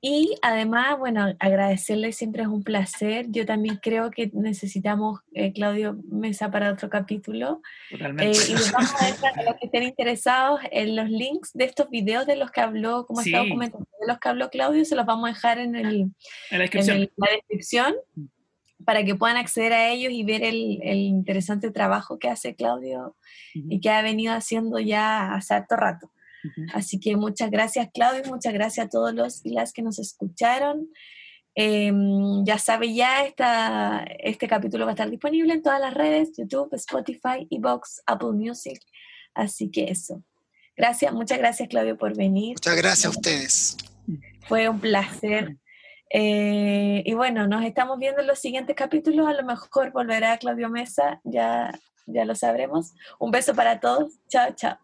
[0.01, 3.27] y además, bueno, agradecerle siempre es un placer.
[3.31, 7.63] Yo también creo que necesitamos, eh, Claudio Mesa, para otro capítulo.
[7.91, 8.39] Totalmente.
[8.39, 11.65] Eh, y les vamos a dejar a los que estén interesados en los links de
[11.65, 14.95] estos videos de los que habló, como está documentado, de los que habló Claudio, se
[14.95, 16.13] los vamos a dejar en, el,
[16.51, 17.97] en la descripción.
[18.15, 18.25] Mm.
[18.85, 23.17] para que puedan acceder a ellos y ver el, el interesante trabajo que hace Claudio
[23.53, 26.13] y que ha venido haciendo ya hace harto rato.
[26.73, 30.89] Así que muchas gracias, Claudio, muchas gracias a todos los y las que nos escucharon.
[31.55, 36.31] Em, ya sabe, ya esta, este capítulo va a estar disponible en todas las redes,
[36.37, 38.81] YouTube, Spotify, Evox, Apple Music.
[39.35, 40.23] Así que eso.
[40.77, 42.51] Gracias, muchas gracias, Claudio, por venir.
[42.51, 43.77] Muchas gracias a ustedes.
[44.47, 45.57] Fue un placer.
[46.11, 49.27] Eh, y bueno, nos estamos viendo en los siguientes capítulos.
[49.27, 51.77] A lo mejor volverá Claudio Mesa, ya,
[52.07, 52.95] ya lo sabremos.
[53.19, 54.13] Un beso para todos.
[54.29, 54.79] Chao, chao.